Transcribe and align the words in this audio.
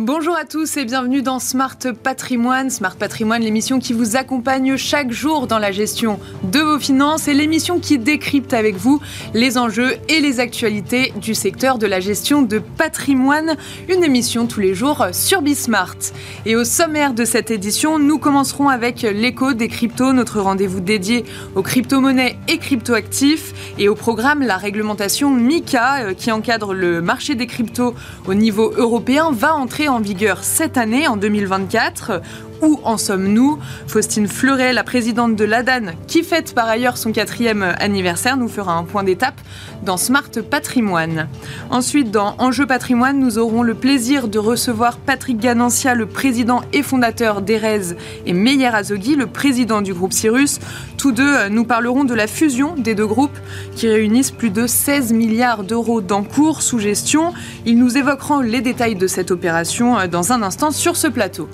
Bonjour 0.00 0.36
à 0.36 0.44
tous 0.44 0.76
et 0.76 0.84
bienvenue 0.84 1.22
dans 1.22 1.40
Smart 1.40 1.76
Patrimoine. 2.04 2.70
Smart 2.70 2.94
Patrimoine, 2.94 3.42
l'émission 3.42 3.80
qui 3.80 3.92
vous 3.92 4.14
accompagne 4.14 4.76
chaque 4.76 5.10
jour 5.10 5.48
dans 5.48 5.58
la 5.58 5.72
gestion 5.72 6.20
de 6.44 6.60
vos 6.60 6.78
finances 6.78 7.26
et 7.26 7.34
l'émission 7.34 7.80
qui 7.80 7.98
décrypte 7.98 8.54
avec 8.54 8.76
vous 8.76 9.00
les 9.34 9.58
enjeux 9.58 9.96
et 10.08 10.20
les 10.20 10.38
actualités 10.38 11.12
du 11.20 11.34
secteur 11.34 11.78
de 11.78 11.88
la 11.88 11.98
gestion 11.98 12.42
de 12.42 12.60
patrimoine. 12.60 13.56
Une 13.88 14.04
émission 14.04 14.46
tous 14.46 14.60
les 14.60 14.72
jours 14.72 15.04
sur 15.10 15.42
Bismart. 15.42 15.96
Et 16.46 16.54
au 16.54 16.62
sommaire 16.62 17.12
de 17.12 17.24
cette 17.24 17.50
édition, 17.50 17.98
nous 17.98 18.18
commencerons 18.18 18.68
avec 18.68 19.02
l'écho 19.02 19.52
des 19.52 19.66
cryptos, 19.66 20.12
notre 20.12 20.40
rendez-vous 20.40 20.78
dédié 20.78 21.24
aux 21.56 21.62
crypto-monnaies 21.62 22.38
et 22.46 22.58
crypto-actifs 22.58 23.52
et 23.80 23.88
au 23.88 23.96
programme 23.96 24.42
la 24.42 24.58
réglementation 24.58 25.34
MICA 25.34 26.02
euh, 26.02 26.14
qui 26.14 26.30
encadre 26.30 26.72
le 26.72 27.02
marché 27.02 27.34
des 27.34 27.48
cryptos 27.48 27.96
au 28.28 28.34
niveau 28.34 28.72
européen 28.76 29.32
va 29.32 29.56
entrer 29.56 29.87
en 29.88 30.00
vigueur 30.00 30.44
cette 30.44 30.76
année, 30.76 31.08
en 31.08 31.16
2024. 31.16 32.20
Où 32.60 32.80
en 32.82 32.98
sommes-nous 32.98 33.58
Faustine 33.86 34.26
Fleuret, 34.26 34.72
la 34.72 34.82
présidente 34.82 35.36
de 35.36 35.44
l'ADAN, 35.44 35.92
qui 36.08 36.24
fête 36.24 36.54
par 36.54 36.66
ailleurs 36.66 36.96
son 36.96 37.12
quatrième 37.12 37.62
anniversaire, 37.78 38.36
nous 38.36 38.48
fera 38.48 38.72
un 38.74 38.82
point 38.82 39.04
d'étape 39.04 39.40
dans 39.84 39.96
Smart 39.96 40.28
Patrimoine. 40.50 41.28
Ensuite, 41.70 42.10
dans 42.10 42.34
Enjeu 42.38 42.66
Patrimoine, 42.66 43.20
nous 43.20 43.38
aurons 43.38 43.62
le 43.62 43.74
plaisir 43.74 44.26
de 44.26 44.40
recevoir 44.40 44.98
Patrick 44.98 45.38
Ganancia, 45.38 45.94
le 45.94 46.06
président 46.06 46.62
et 46.72 46.82
fondateur 46.82 47.42
d'Erez, 47.42 47.96
et 48.26 48.32
Meyer 48.32 48.74
Azoghi, 48.74 49.14
le 49.14 49.28
président 49.28 49.80
du 49.80 49.94
groupe 49.94 50.12
Cyrus. 50.12 50.58
Tous 50.96 51.12
deux 51.12 51.48
nous 51.50 51.64
parleront 51.64 52.04
de 52.04 52.14
la 52.14 52.26
fusion 52.26 52.74
des 52.74 52.96
deux 52.96 53.06
groupes 53.06 53.38
qui 53.76 53.86
réunissent 53.86 54.32
plus 54.32 54.50
de 54.50 54.66
16 54.66 55.12
milliards 55.12 55.62
d'euros 55.62 56.00
d'encours 56.00 56.62
sous 56.62 56.80
gestion. 56.80 57.32
Ils 57.66 57.78
nous 57.78 57.96
évoqueront 57.96 58.40
les 58.40 58.62
détails 58.62 58.96
de 58.96 59.06
cette 59.06 59.30
opération 59.30 59.96
dans 60.10 60.32
un 60.32 60.42
instant 60.42 60.72
sur 60.72 60.96
ce 60.96 61.06
plateau. 61.06 61.48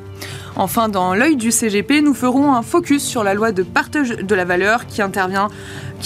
Enfin, 0.56 0.88
dans 0.88 1.14
l'œil 1.14 1.36
du 1.36 1.50
CGP, 1.50 2.00
nous 2.00 2.14
ferons 2.14 2.52
un 2.52 2.62
focus 2.62 3.02
sur 3.02 3.24
la 3.24 3.34
loi 3.34 3.52
de 3.52 3.62
partage 3.62 4.10
de 4.10 4.34
la 4.34 4.44
valeur 4.44 4.86
qui 4.86 5.02
intervient 5.02 5.48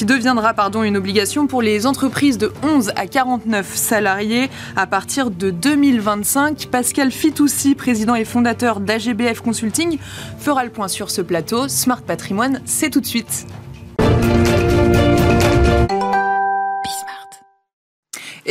deviendra 0.05 0.55
pardon, 0.55 0.83
une 0.83 0.97
obligation 0.97 1.47
pour 1.47 1.63
les 1.63 1.87
entreprises 1.87 2.39
de 2.39 2.53
11 2.63 2.93
à 2.97 3.07
49 3.07 3.75
salariés 3.75 4.51
à 4.77 4.87
partir 4.87 5.31
de 5.31 5.51
2025. 5.51 6.69
Pascal 6.71 7.11
Fitoussi, 7.11 7.75
président 7.75 8.15
et 8.15 8.25
fondateur 8.25 8.81
d'AGBF 8.81 9.41
Consulting, 9.41 9.99
fera 10.39 10.65
le 10.65 10.71
point 10.71 10.89
sur 10.89 11.11
ce 11.11 11.23
plateau. 11.23 11.69
Smart 11.69 12.03
Patrimoine, 12.03 12.61
c'est 12.65 12.91
tout 12.91 13.01
de 13.01 13.07
suite. 13.07 13.47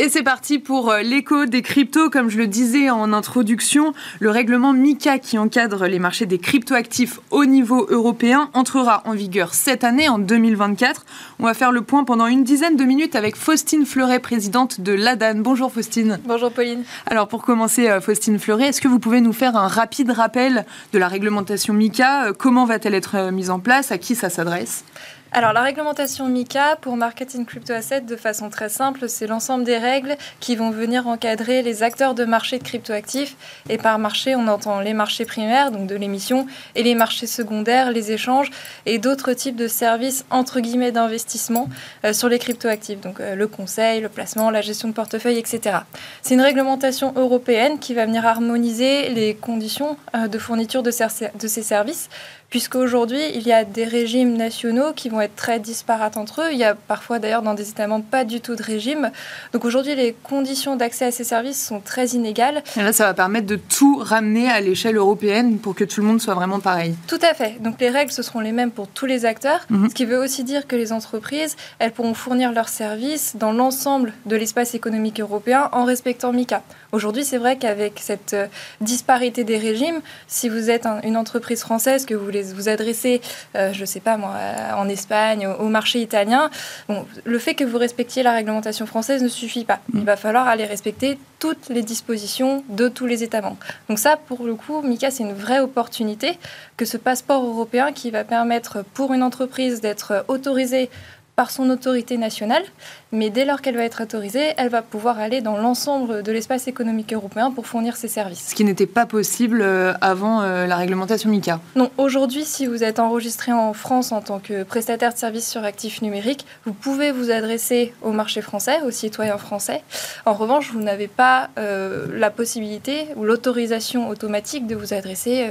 Et 0.00 0.08
c'est 0.08 0.22
parti 0.22 0.60
pour 0.60 0.92
euh, 0.92 1.00
l'écho 1.00 1.46
des 1.46 1.60
cryptos. 1.60 2.08
Comme 2.08 2.30
je 2.30 2.38
le 2.38 2.46
disais 2.46 2.88
en 2.88 3.12
introduction, 3.12 3.94
le 4.20 4.30
règlement 4.30 4.72
MICA 4.72 5.18
qui 5.18 5.38
encadre 5.38 5.88
les 5.88 5.98
marchés 5.98 6.24
des 6.24 6.38
cryptoactifs 6.38 7.18
au 7.32 7.46
niveau 7.46 7.84
européen 7.90 8.48
entrera 8.54 9.02
en 9.06 9.14
vigueur 9.14 9.54
cette 9.54 9.82
année, 9.82 10.08
en 10.08 10.20
2024. 10.20 11.04
On 11.40 11.46
va 11.46 11.52
faire 11.52 11.72
le 11.72 11.82
point 11.82 12.04
pendant 12.04 12.28
une 12.28 12.44
dizaine 12.44 12.76
de 12.76 12.84
minutes 12.84 13.16
avec 13.16 13.34
Faustine 13.34 13.84
Fleuret, 13.84 14.20
présidente 14.20 14.80
de 14.80 14.92
l'ADAN. 14.92 15.40
Bonjour 15.40 15.72
Faustine. 15.72 16.20
Bonjour 16.24 16.52
Pauline. 16.52 16.84
Alors 17.06 17.26
pour 17.26 17.42
commencer, 17.42 17.88
euh, 17.88 18.00
Faustine 18.00 18.38
Fleuret, 18.38 18.68
est-ce 18.68 18.80
que 18.80 18.86
vous 18.86 19.00
pouvez 19.00 19.20
nous 19.20 19.32
faire 19.32 19.56
un 19.56 19.66
rapide 19.66 20.12
rappel 20.12 20.64
de 20.92 20.98
la 21.00 21.08
réglementation 21.08 21.74
MICA? 21.74 22.26
Euh, 22.26 22.32
Comment 22.38 22.66
va-t-elle 22.66 22.94
être 22.94 23.32
mise 23.32 23.50
en 23.50 23.58
place? 23.58 23.90
À 23.90 23.98
qui 23.98 24.14
ça 24.14 24.30
s'adresse? 24.30 24.84
Alors 25.30 25.52
la 25.52 25.60
réglementation 25.60 26.26
MICA 26.26 26.76
pour 26.80 26.96
marketing 26.96 27.44
crypto 27.44 27.74
assets 27.74 28.00
de 28.00 28.16
façon 28.16 28.48
très 28.48 28.70
simple, 28.70 29.08
c'est 29.08 29.26
l'ensemble 29.26 29.64
des 29.64 29.76
règles 29.76 30.16
qui 30.40 30.56
vont 30.56 30.70
venir 30.70 31.06
encadrer 31.06 31.62
les 31.62 31.82
acteurs 31.82 32.14
de 32.14 32.24
marché 32.24 32.58
de 32.58 32.64
cryptoactifs. 32.64 33.36
Et 33.68 33.76
par 33.76 33.98
marché, 33.98 34.34
on 34.34 34.48
entend 34.48 34.80
les 34.80 34.94
marchés 34.94 35.26
primaires, 35.26 35.70
donc 35.70 35.86
de 35.86 35.94
l'émission, 35.94 36.46
et 36.74 36.82
les 36.82 36.94
marchés 36.94 37.26
secondaires, 37.26 37.90
les 37.90 38.10
échanges 38.10 38.50
et 38.86 38.98
d'autres 38.98 39.34
types 39.34 39.56
de 39.56 39.68
services 39.68 40.24
entre 40.30 40.60
guillemets 40.60 40.92
d'investissement 40.92 41.68
euh, 42.04 42.14
sur 42.14 42.30
les 42.30 42.38
cryptoactifs, 42.38 43.00
donc 43.00 43.20
euh, 43.20 43.34
le 43.34 43.46
conseil, 43.46 44.00
le 44.00 44.08
placement, 44.08 44.50
la 44.50 44.62
gestion 44.62 44.88
de 44.88 44.94
portefeuille, 44.94 45.38
etc. 45.38 45.78
C'est 46.22 46.34
une 46.34 46.40
réglementation 46.40 47.12
européenne 47.16 47.78
qui 47.78 47.92
va 47.92 48.06
venir 48.06 48.24
harmoniser 48.24 49.10
les 49.10 49.34
conditions 49.34 49.98
euh, 50.14 50.26
de 50.26 50.38
fourniture 50.38 50.82
de 50.82 50.90
ces 50.90 51.62
services 51.62 52.08
puisqu'aujourd'hui, 52.50 53.20
il 53.34 53.46
y 53.46 53.52
a 53.52 53.64
des 53.64 53.84
régimes 53.84 54.36
nationaux 54.36 54.92
qui 54.94 55.08
vont 55.08 55.20
être 55.20 55.36
très 55.36 55.58
disparates 55.58 56.16
entre 56.16 56.42
eux. 56.42 56.52
Il 56.52 56.58
y 56.58 56.64
a 56.64 56.74
parfois 56.74 57.18
d'ailleurs 57.18 57.42
dans 57.42 57.54
des 57.54 57.68
États 57.68 57.86
membres 57.86 58.04
pas 58.10 58.24
du 58.24 58.40
tout 58.40 58.56
de 58.56 58.62
régime. 58.62 59.10
Donc 59.52 59.64
aujourd'hui, 59.64 59.94
les 59.94 60.14
conditions 60.22 60.76
d'accès 60.76 61.06
à 61.06 61.10
ces 61.10 61.24
services 61.24 61.62
sont 61.62 61.80
très 61.80 62.08
inégales. 62.08 62.62
Et 62.76 62.82
là, 62.82 62.92
ça 62.92 63.04
va 63.04 63.14
permettre 63.14 63.46
de 63.46 63.56
tout 63.56 63.98
ramener 63.98 64.48
à 64.48 64.60
l'échelle 64.60 64.96
européenne 64.96 65.58
pour 65.58 65.74
que 65.74 65.84
tout 65.84 66.00
le 66.00 66.06
monde 66.06 66.20
soit 66.20 66.34
vraiment 66.34 66.60
pareil. 66.60 66.94
Tout 67.06 67.18
à 67.22 67.34
fait. 67.34 67.60
Donc 67.60 67.80
les 67.80 67.90
règles, 67.90 68.12
ce 68.12 68.22
seront 68.22 68.40
les 68.40 68.52
mêmes 68.52 68.70
pour 68.70 68.88
tous 68.88 69.06
les 69.06 69.24
acteurs, 69.24 69.66
mhm. 69.68 69.90
ce 69.90 69.94
qui 69.94 70.06
veut 70.06 70.18
aussi 70.18 70.44
dire 70.44 70.66
que 70.66 70.76
les 70.76 70.92
entreprises, 70.92 71.56
elles 71.78 71.92
pourront 71.92 72.14
fournir 72.14 72.52
leurs 72.52 72.68
services 72.68 73.36
dans 73.36 73.52
l'ensemble 73.52 74.14
de 74.26 74.36
l'espace 74.36 74.74
économique 74.74 75.20
européen 75.20 75.68
en 75.72 75.84
respectant 75.84 76.32
MICA. 76.32 76.62
Aujourd'hui, 76.92 77.24
c'est 77.24 77.36
vrai 77.36 77.58
qu'avec 77.58 78.00
cette 78.00 78.32
euh, 78.32 78.46
disparité 78.80 79.44
des 79.44 79.58
régimes, 79.58 80.00
si 80.26 80.48
vous 80.48 80.70
êtes 80.70 80.86
une 81.04 81.16
entreprise 81.18 81.60
française, 81.60 82.06
que 82.06 82.14
vous 82.14 82.24
voulez 82.24 82.37
vous 82.42 82.68
adresser, 82.68 83.20
euh, 83.56 83.72
je 83.72 83.80
ne 83.80 83.86
sais 83.86 84.00
pas 84.00 84.16
moi, 84.16 84.34
en 84.76 84.88
Espagne, 84.88 85.46
au, 85.46 85.68
marché 85.68 86.00
italien, 86.00 86.50
bon, 86.88 87.06
le 87.24 87.38
fait 87.38 87.54
que 87.54 87.64
vous 87.64 87.78
respectiez 87.78 88.22
la 88.22 88.32
réglementation 88.32 88.86
française 88.86 89.22
ne 89.22 89.28
suffit 89.28 89.64
pas. 89.64 89.80
Il 89.94 90.04
va 90.04 90.16
falloir 90.16 90.48
aller 90.48 90.64
respecter 90.64 91.18
toutes 91.38 91.68
les 91.68 91.82
dispositions 91.82 92.64
de 92.68 92.88
tous 92.88 93.06
les 93.06 93.22
États 93.22 93.40
membres. 93.40 93.58
Donc 93.88 93.98
ça, 93.98 94.16
pour 94.16 94.44
le 94.44 94.54
coup, 94.54 94.82
Mika, 94.82 95.10
c'est 95.10 95.22
une 95.22 95.34
vraie 95.34 95.60
opportunité 95.60 96.38
que 96.76 96.84
ce 96.84 96.96
passeport 96.96 97.44
européen 97.44 97.92
qui 97.92 98.10
va 98.10 98.24
permettre 98.24 98.84
pour 98.94 99.12
une 99.12 99.22
entreprise 99.22 99.80
d'être 99.80 100.24
autorisée 100.28 100.90
par 101.38 101.52
son 101.52 101.70
autorité 101.70 102.18
nationale, 102.18 102.64
mais 103.12 103.30
dès 103.30 103.44
lors 103.44 103.62
qu'elle 103.62 103.76
va 103.76 103.84
être 103.84 104.02
autorisée, 104.02 104.54
elle 104.56 104.70
va 104.70 104.82
pouvoir 104.82 105.20
aller 105.20 105.40
dans 105.40 105.56
l'ensemble 105.56 106.24
de 106.24 106.32
l'espace 106.32 106.66
économique 106.66 107.12
européen 107.12 107.52
pour 107.52 107.64
fournir 107.64 107.96
ses 107.96 108.08
services. 108.08 108.48
Ce 108.48 108.56
qui 108.56 108.64
n'était 108.64 108.88
pas 108.88 109.06
possible 109.06 109.60
euh, 109.62 109.92
avant 110.00 110.42
euh, 110.42 110.66
la 110.66 110.74
réglementation 110.74 111.30
MICA. 111.30 111.60
Non, 111.76 111.92
aujourd'hui, 111.96 112.44
si 112.44 112.66
vous 112.66 112.82
êtes 112.82 112.98
enregistré 112.98 113.52
en 113.52 113.72
France 113.72 114.10
en 114.10 114.20
tant 114.20 114.40
que 114.40 114.64
prestataire 114.64 115.12
de 115.12 115.18
services 115.18 115.48
sur 115.48 115.62
actifs 115.62 116.02
numériques, 116.02 116.44
vous 116.66 116.72
pouvez 116.72 117.12
vous 117.12 117.30
adresser 117.30 117.94
au 118.02 118.10
marché 118.10 118.40
français, 118.40 118.80
aux 118.84 118.90
citoyens 118.90 119.38
français. 119.38 119.84
En 120.26 120.32
revanche, 120.32 120.72
vous 120.72 120.82
n'avez 120.82 121.06
pas 121.06 121.50
euh, 121.56 122.08
la 122.18 122.30
possibilité 122.30 123.06
ou 123.14 123.22
l'autorisation 123.22 124.08
automatique 124.08 124.66
de 124.66 124.74
vous 124.74 124.92
adresser 124.92 125.46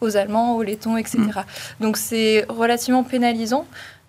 aux 0.00 0.16
Allemands, 0.16 0.54
aux 0.54 0.62
Lettons, 0.62 0.96
etc. 0.96 1.18
Mm. 1.18 1.82
Donc 1.82 1.96
c'est 1.96 2.46
relativement 2.48 3.02
pénalisant 3.02 3.66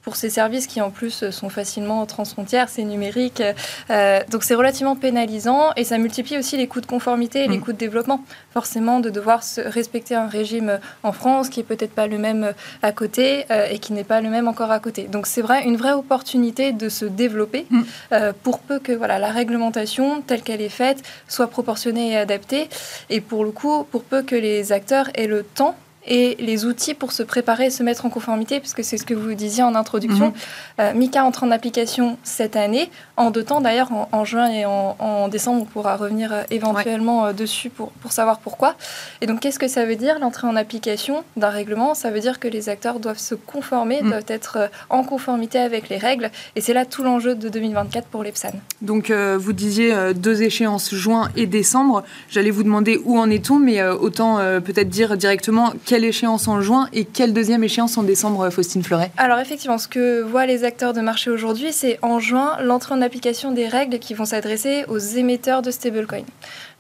pour 0.08 0.16
ces 0.16 0.30
services 0.30 0.68
qui 0.68 0.80
en 0.80 0.90
plus 0.90 1.30
sont 1.32 1.50
facilement 1.50 2.06
transfrontières, 2.06 2.70
c'est 2.70 2.86
numérique. 2.86 3.44
Euh, 3.90 4.22
donc 4.30 4.46
c'est 4.46 4.56
relativement 4.56 4.96
pénalisant 4.96 5.74
et 5.76 5.84
ça 5.84 5.98
multiplie 5.98 6.38
aussi 6.38 6.56
les 6.56 6.66
coûts 6.66 6.80
de 6.80 6.86
conformité 6.86 7.44
et 7.44 7.50
les 7.50 7.58
mm. 7.58 7.62
coûts 7.62 7.74
de 7.74 7.78
développement. 7.78 8.24
Forcément, 8.54 9.02
de 9.02 9.10
devoir 9.10 9.44
se 9.44 9.60
respecter 9.60 10.16
un 10.16 10.28
régime 10.28 10.80
en 11.04 11.12
France 11.12 11.50
qui 11.50 11.60
est 11.60 11.64
peut-être 11.64 11.92
pas 11.92 12.08
le 12.08 12.18
même 12.20 12.54
à 12.84 12.94
côté 12.94 13.44
euh, 13.52 13.68
et 13.70 13.80
qui 13.80 13.92
n'est 13.92 14.06
pas 14.06 14.22
le 14.22 14.30
même 14.30 14.48
encore 14.48 14.72
à 14.72 14.80
côté. 14.80 15.10
Donc 15.10 15.28
c'est 15.28 15.42
vrai, 15.42 15.66
une 15.66 15.76
vraie 15.76 15.92
opportunité 15.92 16.72
de 16.72 16.88
se 16.88 17.04
développer 17.04 17.66
mm. 17.70 17.82
euh, 18.14 18.32
pour 18.44 18.60
peu 18.60 18.80
que 18.80 18.94
voilà, 18.94 19.20
la 19.20 19.32
réglementation 19.34 20.22
telle 20.22 20.42
qu'elle 20.42 20.62
est 20.62 20.70
faite 20.70 21.04
soit 21.28 21.48
proportionnée 21.48 22.14
et 22.14 22.18
adaptée. 22.18 22.70
Et 23.10 23.20
pour 23.20 23.44
le 23.44 23.52
coup, 23.52 23.84
pour 23.84 24.06
peu 24.06 24.22
que 24.22 24.38
les 24.38 24.72
acteurs 24.72 25.10
aient 25.16 25.28
le 25.28 25.44
temps 25.44 25.76
et 26.08 26.36
les 26.40 26.66
outils 26.66 26.94
pour 26.94 27.12
se 27.12 27.24
préparer 27.24 27.66
et 27.66 27.70
se 27.70 27.84
mettre 27.84 28.06
en 28.06 28.10
conformité, 28.10 28.60
puisque 28.60 28.84
c'est 28.84 28.98
ce 28.98 29.06
que 29.06 29.14
vous 29.14 29.34
disiez 29.34 29.64
en 29.64 29.76
introduction. 29.76 30.28
Mhm. 30.28 30.34
Euh, 30.80 30.94
MICA 30.94 31.24
entre 31.24 31.44
en 31.44 31.52
application 31.52 32.18
cette 32.24 32.56
année, 32.56 32.90
en 33.18 33.32
deux 33.32 33.44
temps 33.44 33.62
d'ailleurs, 33.62 33.90
en, 34.12 34.26
juin 34.26 34.50
et 34.50 34.66
en, 34.66 35.28
décembre, 35.28 35.64
on 35.64 35.66
pourra 35.66 35.98
revenir 35.98 36.32
euh, 36.32 36.44
éventuellement 36.50 37.26
euh, 37.26 37.34
dessus 37.34 37.70
pour, 37.70 37.92
pour 37.92 38.12
savoir 38.12 38.40
pourquoi. 38.40 38.76
Et 39.22 39.26
donc 39.26 39.42
qu'est-ce 39.42 39.60
que 39.60 39.68
ça 39.68 39.86
veut 39.86 39.96
dire, 39.96 40.20
l'entrée 40.20 40.48
en 40.48 40.56
application 40.56 41.24
d'un 41.36 41.50
règlement? 41.50 41.94
Ça 41.94 42.10
veut 42.10 42.20
dire 42.20 42.40
que 42.40 42.48
les 42.48 42.70
acteurs 42.70 43.00
doivent 43.00 43.18
se 43.18 43.36
conformer, 43.36 44.02
mhm. 44.02 44.10
doivent 44.10 44.26
être 44.28 44.70
en 44.90 45.04
conformité 45.04 45.60
avec 45.60 45.90
les 45.90 45.98
règles, 45.98 46.32
et 46.56 46.62
c'est 46.62 46.74
là 46.74 46.86
tout 46.86 47.04
l'enjeu 47.04 47.36
de 47.36 47.50
2024 47.50 48.08
pour 48.08 48.24
l'EPSAN. 48.24 48.52
Donc 48.82 49.12
vous 49.12 49.54
disiez 49.54 50.14
deux 50.16 50.44
échéances, 50.44 50.94
juin 50.94 51.30
et 51.36 51.46
décembre. 51.46 52.04
J'allais 52.30 52.52
vous 52.52 52.64
demander 52.64 53.00
où 53.04 53.18
en 53.18 53.30
est-on, 53.30 53.60
mais 53.60 53.84
autant 53.84 54.38
peut-être 54.38 54.90
dire 54.90 55.18
directement 55.18 55.74
quel 55.86 55.97
quelle 55.98 56.06
échéance 56.06 56.48
en 56.48 56.62
juin 56.62 56.88
et 56.94 57.06
quelle 57.06 57.34
deuxième 57.34 57.64
échéance 57.64 57.98
en 57.98 58.04
décembre, 58.04 58.52
Faustine 58.52 58.84
Fleuret 58.84 59.10
Alors 59.18 59.40
effectivement, 59.40 59.80
ce 59.80 59.88
que 59.88 60.22
voient 60.22 60.46
les 60.46 60.64
acteurs 60.64 60.94
de 60.94 61.02
marché 61.02 61.32
aujourd'hui, 61.32 61.74
c'est 61.74 61.98
en 62.04 62.20
juin 62.20 62.56
l'entrée 62.62 62.94
en 62.94 63.02
application 63.02 63.52
des 63.52 63.68
règles 63.68 63.98
qui 63.98 64.14
vont 64.14 64.26
s'adresser 64.26 64.86
aux 64.90 65.00
émetteurs 65.00 65.64
de 65.64 65.72
stablecoins. 65.72 66.26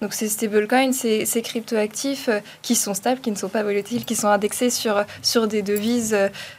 Donc 0.02 0.14
ces 0.14 0.28
stablecoins, 0.28 0.92
ces, 0.92 1.26
ces 1.26 1.42
cryptoactifs 1.42 2.30
euh, 2.30 2.40
qui 2.62 2.76
sont 2.76 2.94
stables, 2.94 3.20
qui 3.20 3.32
ne 3.32 3.36
sont 3.36 3.50
pas 3.50 3.64
volatiles, 3.64 4.06
qui 4.06 4.16
sont 4.16 4.28
indexés 4.28 4.70
sur, 4.70 5.04
sur 5.24 5.48
des 5.48 5.64
devises 5.64 6.16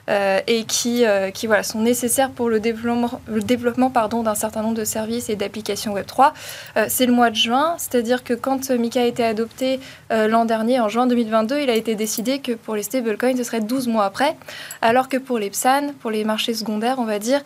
euh, 0.08 0.40
et 0.48 0.64
qui, 0.64 1.04
euh, 1.04 1.30
qui 1.30 1.46
voilà, 1.46 1.62
sont 1.62 1.80
nécessaires 1.80 2.30
pour 2.30 2.48
le 2.48 2.58
développement, 2.58 3.20
le 3.28 3.40
développement 3.40 3.90
pardon, 3.90 4.24
d'un 4.24 4.34
certain 4.34 4.62
nombre 4.62 4.74
de 4.74 4.84
services 4.84 5.30
et 5.30 5.36
d'applications 5.36 5.94
Web3. 5.94 6.32
c'est 6.88 7.06
le 7.06 7.12
mois 7.12 7.30
de 7.30 7.36
juin, 7.36 7.76
c'est-à-dire 7.78 8.24
que 8.24 8.34
quand 8.34 8.70
Mika 8.70 9.02
a 9.02 9.04
été 9.04 9.24
adopté 9.24 9.80
l'an 10.10 10.44
dernier, 10.44 10.80
en 10.80 10.88
juin 10.88 11.06
2022, 11.06 11.60
il 11.60 11.70
a 11.70 11.74
été 11.74 11.94
décidé 11.94 12.40
que 12.40 12.52
pour 12.52 12.74
les 12.74 12.82
stablecoins, 12.82 13.36
ce 13.36 13.44
serait 13.44 13.60
12 13.60 13.88
mois 13.88 14.04
après, 14.04 14.36
alors 14.82 15.08
que 15.08 15.16
pour 15.16 15.38
les 15.38 15.50
PSAN, 15.50 15.92
pour 16.00 16.10
les 16.10 16.24
marchés 16.24 16.54
secondaires, 16.54 16.98
on 16.98 17.04
va 17.04 17.18
dire, 17.18 17.42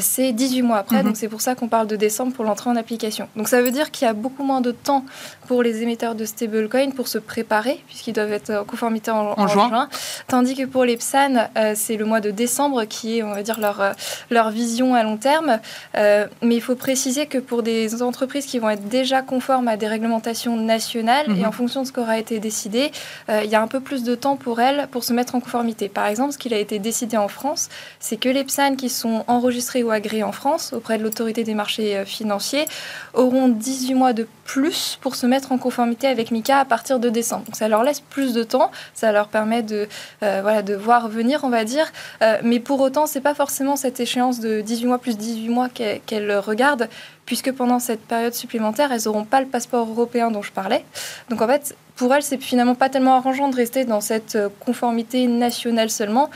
c'est 0.00 0.32
18 0.32 0.62
mois 0.62 0.78
après. 0.78 0.98
Mhm. 0.98 1.06
Donc 1.06 1.16
c'est 1.16 1.28
pour 1.28 1.40
ça 1.40 1.54
qu'on 1.54 1.68
parle 1.68 1.86
de 1.86 1.96
décembre 1.96 2.32
pour 2.32 2.44
l'entrée 2.44 2.70
en 2.70 2.76
application. 2.76 3.28
Donc 3.36 3.48
ça 3.48 3.62
veut 3.62 3.70
dire 3.70 3.90
qu'il 3.90 4.06
y 4.06 4.08
a 4.08 4.14
beaucoup 4.14 4.44
moins 4.44 4.60
de 4.60 4.72
temps 4.72 5.04
pour 5.46 5.62
les 5.62 5.82
émetteurs 5.82 6.14
de 6.14 6.24
stablecoin 6.24 6.90
pour 6.90 7.08
se 7.08 7.18
préparer, 7.18 7.82
puisqu'ils 7.86 8.12
doivent 8.12 8.32
être 8.32 8.50
en 8.50 8.64
conformité 8.64 9.10
en, 9.10 9.46
juin. 9.46 9.88
Tandis 10.28 10.54
que 10.54 10.64
pour 10.64 10.84
les 10.84 10.96
PSAN, 10.96 11.48
euh, 11.56 11.72
c'est 11.74 11.96
le 11.96 12.04
mois 12.04 12.20
de 12.20 12.30
décembre 12.30 12.84
qui 12.84 13.18
est, 13.18 13.22
on 13.22 13.32
va 13.34 13.42
dire, 13.42 13.60
leur, 13.60 13.80
euh, 13.80 13.92
leur 14.30 14.50
vision 14.50 14.94
à 14.94 15.02
long 15.02 15.16
terme. 15.16 15.58
Euh, 15.96 16.26
mais 16.42 16.56
il 16.56 16.60
faut 16.60 16.74
préciser 16.74 17.26
que 17.26 17.38
pour 17.38 17.62
des 17.62 18.02
entreprises 18.02 18.46
qui 18.46 18.58
vont 18.58 18.70
être 18.70 18.88
déjà 18.88 19.22
conformes 19.22 19.68
à 19.68 19.76
des 19.76 19.86
réglementations 19.86 20.56
nationales, 20.56 21.26
et 21.28 21.40
mhm. 21.40 21.46
en 21.46 21.52
fonction 21.52 21.82
de 21.82 21.86
ce 21.86 21.92
qui 21.92 22.00
aura 22.00 22.18
été 22.18 22.38
décidé, 22.38 22.90
il 23.28 23.50
y 23.50 23.54
a 23.54 23.62
un 23.62 23.66
peu 23.66 23.80
plus 23.80 24.02
de 24.02 24.14
temps 24.14 24.36
pour 24.36 24.60
elles 24.60 24.88
pour 24.90 25.04
se 25.04 25.12
mettre 25.12 25.34
en 25.34 25.40
conformité. 25.40 25.88
Par 25.88 26.06
exemple, 26.06 26.32
ce 26.32 26.38
qu'il 26.38 26.54
a 26.54 26.58
été 26.58 26.78
décidé 26.78 27.16
en 27.16 27.28
France, 27.28 27.68
c'est 28.00 28.16
que 28.16 28.28
les 28.28 28.44
PSAN 28.44 28.76
qui 28.76 28.88
sont 28.88 29.24
enregistrés 29.26 29.82
ou 29.82 29.90
agréés 29.90 30.22
en 30.22 30.32
France 30.32 30.72
auprès 30.72 30.98
de 30.98 31.02
l'autorité 31.02 31.44
des 31.44 31.54
marchés 31.54 32.04
financiers 32.04 32.64
auront 33.12 33.48
18 33.48 33.94
mois 33.94 34.12
de 34.12 34.26
plus 34.44 34.98
pour 35.00 35.16
se 35.16 35.26
mettre 35.26 35.33
en 35.52 35.58
conformité 35.58 36.06
avec 36.06 36.30
MICA 36.30 36.58
à 36.58 36.64
partir 36.64 36.98
de 36.98 37.08
décembre. 37.08 37.44
Donc 37.46 37.56
ça 37.56 37.68
leur 37.68 37.82
laisse 37.82 38.00
plus 38.00 38.32
de 38.32 38.42
temps, 38.42 38.70
ça 38.94 39.12
leur 39.12 39.28
permet 39.28 39.62
de, 39.62 39.88
euh, 40.22 40.40
voilà, 40.42 40.62
de 40.62 40.74
voir 40.74 41.08
venir, 41.08 41.40
on 41.44 41.48
va 41.48 41.64
dire. 41.64 41.90
Euh, 42.22 42.38
mais 42.42 42.60
pour 42.60 42.80
autant, 42.80 43.06
c'est 43.06 43.20
pas 43.20 43.34
forcément 43.34 43.76
cette 43.76 44.00
échéance 44.00 44.40
de 44.40 44.60
18 44.60 44.86
mois 44.86 44.98
plus 44.98 45.16
18 45.16 45.48
mois 45.48 45.68
qu'elles 45.68 46.38
regardent, 46.38 46.88
puisque 47.26 47.52
pendant 47.52 47.78
cette 47.78 48.00
période 48.00 48.34
supplémentaire, 48.34 48.92
elles 48.92 49.02
n'auront 49.06 49.24
pas 49.24 49.40
le 49.40 49.46
passeport 49.46 49.88
européen 49.88 50.30
dont 50.30 50.42
je 50.42 50.52
parlais. 50.52 50.84
Donc 51.30 51.42
en 51.42 51.46
fait, 51.46 51.76
pour 51.96 52.12
elles, 52.14 52.22
c'est 52.22 52.40
finalement 52.40 52.74
pas 52.74 52.88
tellement 52.88 53.14
arrangeant 53.14 53.48
de 53.48 53.56
rester 53.56 53.84
dans 53.84 54.00
cette 54.00 54.36
euh, 54.36 54.48
conformité 54.60 55.26
nationale 55.26 55.90
seulement. 55.90 56.30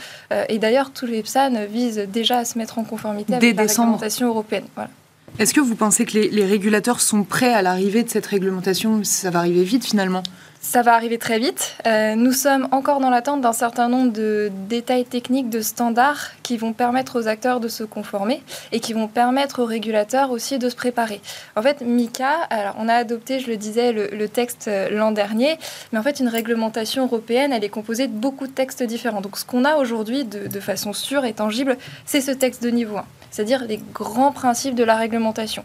et 0.47 0.57
d'ailleurs, 0.59 0.91
tous 0.91 1.05
les 1.05 1.21
PSAN 1.23 1.65
visent 1.69 2.05
déjà 2.07 2.39
à 2.39 2.45
se 2.45 2.57
mettre 2.57 2.77
en 2.77 2.83
conformité 2.83 3.33
avec 3.33 3.55
la 3.55 3.63
réglementation 3.63 4.27
européenne. 4.27 4.65
Voilà. 4.75 4.89
Est-ce 5.37 5.53
que 5.53 5.61
vous 5.61 5.75
pensez 5.75 6.05
que 6.05 6.17
les, 6.17 6.45
régulateurs 6.45 6.99
sont 6.99 7.23
prêts 7.23 7.53
à 7.53 7.61
l'arrivée 7.61 8.03
de 8.03 8.09
cette 8.09 8.25
réglementation? 8.25 9.03
Ça 9.03 9.29
va 9.29 9.39
arriver 9.39 9.63
vite 9.63 9.85
finalement 9.85 10.23
ça 10.61 10.81
va 10.81 10.93
arriver 10.93 11.17
très 11.17 11.39
vite. 11.39 11.77
Euh, 11.87 12.15
nous 12.15 12.33
sommes 12.33 12.67
encore 12.71 12.99
dans 12.99 13.09
l'attente 13.09 13.39
d'un 13.39 13.53
certain 13.53 13.87
nombre 13.87 14.11
de 14.11 14.51
détails 14.67 15.05
techniques, 15.05 15.49
de 15.49 15.61
standards 15.61 16.31
qui 16.43 16.57
vont 16.57 16.73
permettre 16.73 17.19
aux 17.19 17.27
acteurs 17.29 17.61
de 17.61 17.69
se 17.69 17.83
conformer 17.83 18.43
et 18.73 18.81
qui 18.81 18.91
vont 18.91 19.07
permettre 19.07 19.61
aux 19.61 19.65
régulateurs 19.65 20.31
aussi 20.31 20.59
de 20.59 20.69
se 20.69 20.75
préparer. 20.75 21.21
En 21.55 21.61
fait, 21.61 21.79
MICA, 21.81 22.29
alors 22.49 22.75
on 22.77 22.89
a 22.89 22.93
adopté, 22.93 23.39
je 23.39 23.47
le 23.47 23.55
disais, 23.55 23.93
le, 23.93 24.27
texte 24.27 24.67
euh, 24.67 24.89
l'an 24.89 25.11
dernier, 25.11 25.57
mais 25.93 25.99
en 25.99 26.03
fait, 26.03 26.19
une 26.19 26.27
réglementation 26.27 27.05
européenne, 27.05 27.53
elle 27.53 27.63
est 27.63 27.69
composée 27.69 28.07
de 28.07 28.13
beaucoup 28.13 28.45
de 28.45 28.51
textes 28.51 28.83
différents. 28.83 29.21
Donc, 29.21 29.37
ce 29.37 29.45
qu'on 29.45 29.63
a 29.63 29.77
aujourd'hui 29.77 30.25
de, 30.25 30.47
de 30.47 30.59
façon 30.59 30.91
sûre 30.91 31.23
et 31.23 31.33
tangible, 31.33 31.77
c'est 32.05 32.21
ce 32.21 32.31
texte 32.31 32.61
de 32.61 32.69
niveau 32.69 32.97
1 32.97 33.05
c'est-à-dire 33.31 33.63
les 33.65 33.79
grands 33.93 34.31
principes 34.31 34.75
de 34.75 34.83
la 34.83 34.95
réglementation. 34.95 35.63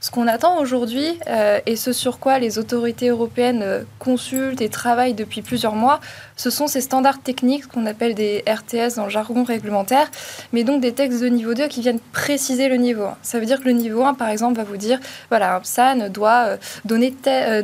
Ce 0.00 0.12
qu'on 0.12 0.28
attend 0.28 0.60
aujourd'hui, 0.60 1.18
euh, 1.26 1.58
et 1.66 1.74
ce 1.74 1.92
sur 1.92 2.20
quoi 2.20 2.38
les 2.38 2.60
autorités 2.60 3.08
européennes 3.08 3.62
euh, 3.64 3.82
consultent 3.98 4.60
et 4.60 4.68
travaillent 4.68 5.14
depuis 5.14 5.42
plusieurs 5.42 5.74
mois, 5.74 5.98
ce 6.36 6.50
sont 6.50 6.68
ces 6.68 6.80
standards 6.80 7.20
techniques 7.20 7.66
qu'on 7.66 7.84
appelle 7.84 8.14
des 8.14 8.44
RTS 8.46 8.94
dans 8.94 9.04
le 9.04 9.10
jargon 9.10 9.42
réglementaire, 9.42 10.08
mais 10.52 10.62
donc 10.62 10.80
des 10.80 10.92
textes 10.92 11.20
de 11.20 11.26
niveau 11.26 11.52
2 11.52 11.66
qui 11.66 11.80
viennent 11.80 11.98
préciser 12.12 12.68
le 12.68 12.76
niveau 12.76 13.04
1. 13.04 13.16
Ça 13.22 13.40
veut 13.40 13.46
dire 13.46 13.58
que 13.58 13.64
le 13.64 13.72
niveau 13.72 14.04
1, 14.04 14.14
par 14.14 14.28
exemple, 14.28 14.56
va 14.56 14.62
vous 14.62 14.76
dire, 14.76 15.00
voilà, 15.30 15.56
un 15.56 15.60
PSAN 15.60 16.10
doit 16.10 16.44
euh, 16.46 16.56
donner 16.84 17.12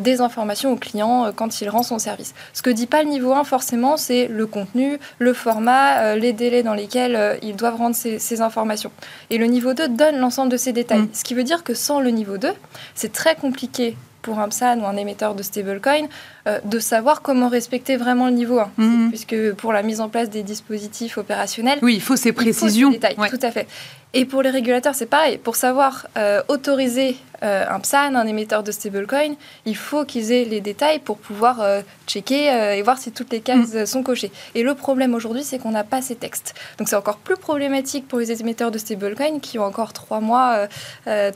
des 0.00 0.20
informations 0.20 0.72
au 0.72 0.76
client 0.76 1.30
quand 1.36 1.60
il 1.60 1.68
rend 1.68 1.82
son 1.82 1.98
service. 1.98 2.34
Ce 2.52 2.62
que 2.62 2.70
dit 2.70 2.86
pas 2.86 3.02
le 3.02 3.08
niveau 3.08 3.32
1, 3.32 3.44
forcément, 3.44 3.96
c'est 3.96 4.26
le 4.26 4.46
contenu, 4.46 4.98
le 5.18 5.32
format, 5.32 6.16
les 6.16 6.32
délais 6.32 6.62
dans 6.62 6.74
lesquels 6.74 7.38
ils 7.42 7.54
doivent 7.54 7.76
rendre 7.76 7.94
ces, 7.94 8.40
informations. 8.40 8.90
Et 9.30 9.38
le 9.38 9.46
niveau 9.46 9.74
2 9.74 9.88
donne 9.88 10.18
l'ensemble 10.18 10.50
de 10.50 10.56
ces 10.56 10.72
détails. 10.72 11.02
Mm. 11.02 11.08
Ce 11.12 11.22
qui 11.22 11.34
veut 11.34 11.44
dire 11.44 11.62
que 11.62 11.74
sans 11.74 12.00
le 12.00 12.10
niveau 12.10 12.23
niveau 12.24 12.38
2, 12.38 12.48
c'est 12.94 13.12
très 13.12 13.34
compliqué 13.36 13.96
pour 14.22 14.38
un 14.38 14.48
PSAN 14.48 14.80
ou 14.80 14.86
un 14.86 14.96
émetteur 14.96 15.34
de 15.34 15.42
stablecoin 15.42 16.06
euh, 16.48 16.58
de 16.64 16.78
savoir 16.78 17.20
comment 17.20 17.48
respecter 17.48 17.96
vraiment 17.96 18.26
le 18.26 18.32
niveau 18.32 18.58
1. 18.58 18.70
Mhm. 18.78 19.08
Puisque 19.10 19.52
pour 19.52 19.72
la 19.72 19.82
mise 19.82 20.00
en 20.00 20.08
place 20.08 20.30
des 20.30 20.42
dispositifs 20.42 21.18
opérationnels, 21.18 21.78
oui, 21.82 21.94
il 21.96 22.00
faut 22.00 22.16
ces 22.16 22.32
précisions. 22.32 22.90
détails, 22.90 23.16
Tout 23.16 23.38
à 23.42 23.50
fait. 23.50 23.66
Et 24.16 24.24
pour 24.24 24.42
les 24.42 24.50
régulateurs, 24.50 24.94
c'est 24.94 25.06
pareil. 25.06 25.38
Pour 25.38 25.56
savoir 25.56 26.06
euh, 26.16 26.40
autoriser 26.46 27.16
euh, 27.42 27.64
un 27.68 27.80
PSAN, 27.80 28.14
un 28.14 28.26
émetteur 28.28 28.62
de 28.62 28.70
stablecoin, 28.70 29.34
il 29.66 29.76
faut 29.76 30.04
qu'ils 30.04 30.30
aient 30.30 30.44
les 30.44 30.60
détails 30.60 31.00
pour 31.00 31.18
pouvoir 31.18 31.60
euh, 31.60 31.80
checker 32.06 32.76
et 32.78 32.80
voir 32.82 32.96
si 32.96 33.10
toutes 33.10 33.32
les 33.32 33.40
cases 33.40 33.74
mm. 33.74 33.86
sont 33.86 34.04
cochées. 34.04 34.30
Et 34.54 34.62
le 34.62 34.76
problème 34.76 35.14
aujourd'hui, 35.14 35.42
c'est 35.42 35.58
qu'on 35.58 35.72
n'a 35.72 35.82
pas 35.82 36.00
ces 36.00 36.14
textes. 36.14 36.54
Donc 36.78 36.88
c'est 36.88 36.94
encore 36.94 37.16
plus 37.16 37.36
problématique 37.36 38.06
pour 38.06 38.20
les 38.20 38.40
émetteurs 38.40 38.70
de 38.70 38.78
stablecoin 38.78 39.40
qui 39.40 39.58
ont 39.58 39.64
encore 39.64 39.92
trois 39.92 40.20
mois 40.20 40.68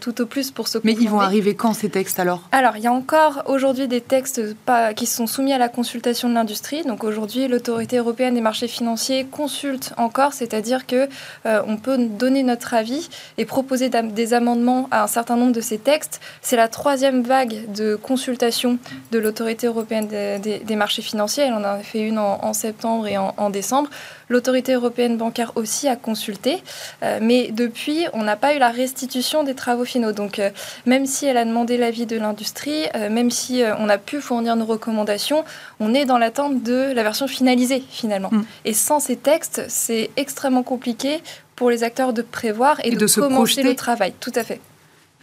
tout 0.00 0.20
au 0.20 0.26
plus 0.26 0.52
pour 0.52 0.68
se 0.68 0.78
Mais 0.84 0.92
ils 0.92 1.08
vont 1.08 1.20
arriver 1.20 1.56
quand 1.56 1.72
ces 1.72 1.88
textes 1.88 2.20
alors? 2.20 2.42
Alors, 2.52 2.76
il 2.76 2.84
y 2.84 2.86
a 2.86 2.92
encore 2.92 3.42
aujourd'hui 3.46 3.88
des 3.88 4.00
textes 4.00 4.54
pas, 4.54 4.94
qui 4.94 5.06
sont 5.06 5.26
soumis 5.26 5.52
à 5.52 5.58
la 5.58 5.68
consultation 5.68 6.28
de 6.28 6.34
l'industrie. 6.34 6.84
Donc 6.84 7.02
aujourd'hui, 7.02 7.48
l'autorité 7.48 7.96
européenne 7.96 8.34
des 8.34 8.40
marchés 8.40 8.68
financiers 8.68 9.24
consulte 9.24 9.92
encore, 9.96 10.32
c'est-à-dire 10.32 10.86
que 10.86 11.08
on 11.44 11.76
peut 11.76 11.98
donner 11.98 12.42
notre 12.42 12.67
avis 12.74 13.08
et 13.36 13.44
proposer 13.44 13.88
des 13.88 14.34
amendements 14.34 14.88
à 14.90 15.02
un 15.02 15.06
certain 15.06 15.36
nombre 15.36 15.52
de 15.52 15.60
ces 15.60 15.78
textes. 15.78 16.20
C'est 16.42 16.56
la 16.56 16.68
troisième 16.68 17.22
vague 17.22 17.70
de 17.72 17.96
consultation 17.96 18.78
de 19.12 19.18
l'autorité 19.18 19.66
européenne 19.66 20.08
des, 20.08 20.76
marchés 20.76 21.02
financiers. 21.02 21.44
Elle 21.44 21.54
en 21.54 21.64
a 21.64 21.78
fait 21.78 22.00
une 22.00 22.18
en, 22.18 22.52
septembre 22.52 23.06
et 23.06 23.16
en, 23.18 23.50
décembre. 23.50 23.90
L'autorité 24.28 24.74
européenne 24.74 25.16
bancaire 25.16 25.52
aussi 25.54 25.88
a 25.88 25.96
consulté, 25.96 26.62
euh, 27.02 27.18
mais 27.22 27.50
depuis, 27.50 28.06
on 28.12 28.22
n'a 28.22 28.36
pas 28.36 28.54
eu 28.54 28.58
la 28.58 28.68
restitution 28.68 29.42
des 29.42 29.54
travaux 29.54 29.86
finaux. 29.86 30.12
Donc, 30.12 30.38
euh, 30.38 30.50
même 30.84 31.06
si 31.06 31.24
elle 31.24 31.38
a 31.38 31.46
demandé 31.46 31.78
l'avis 31.78 32.04
de 32.04 32.18
l'industrie, 32.18 32.84
euh, 32.94 33.08
même 33.08 33.30
si 33.30 33.62
on 33.78 33.88
a 33.88 33.96
pu 33.96 34.20
fournir 34.20 34.54
nos 34.56 34.66
recommandations, 34.66 35.44
on 35.80 35.94
est 35.94 36.04
dans 36.04 36.18
l'attente 36.18 36.62
de 36.62 36.92
la 36.92 37.02
version 37.02 37.26
finalisée 37.26 37.82
finalement. 37.88 38.28
Mm. 38.30 38.44
Et 38.66 38.74
sans 38.74 39.00
ces 39.00 39.16
textes, 39.16 39.64
c'est 39.68 40.10
extrêmement 40.16 40.62
compliqué 40.62 41.22
pour 41.58 41.70
les 41.70 41.82
acteurs 41.82 42.12
de 42.12 42.22
prévoir 42.22 42.78
et, 42.84 42.94
de, 42.94 43.06
commencer 43.18 43.64
le 43.64 43.74
travail. 43.74 44.14
Tout 44.20 44.30
à 44.36 44.44
fait. 44.44 44.60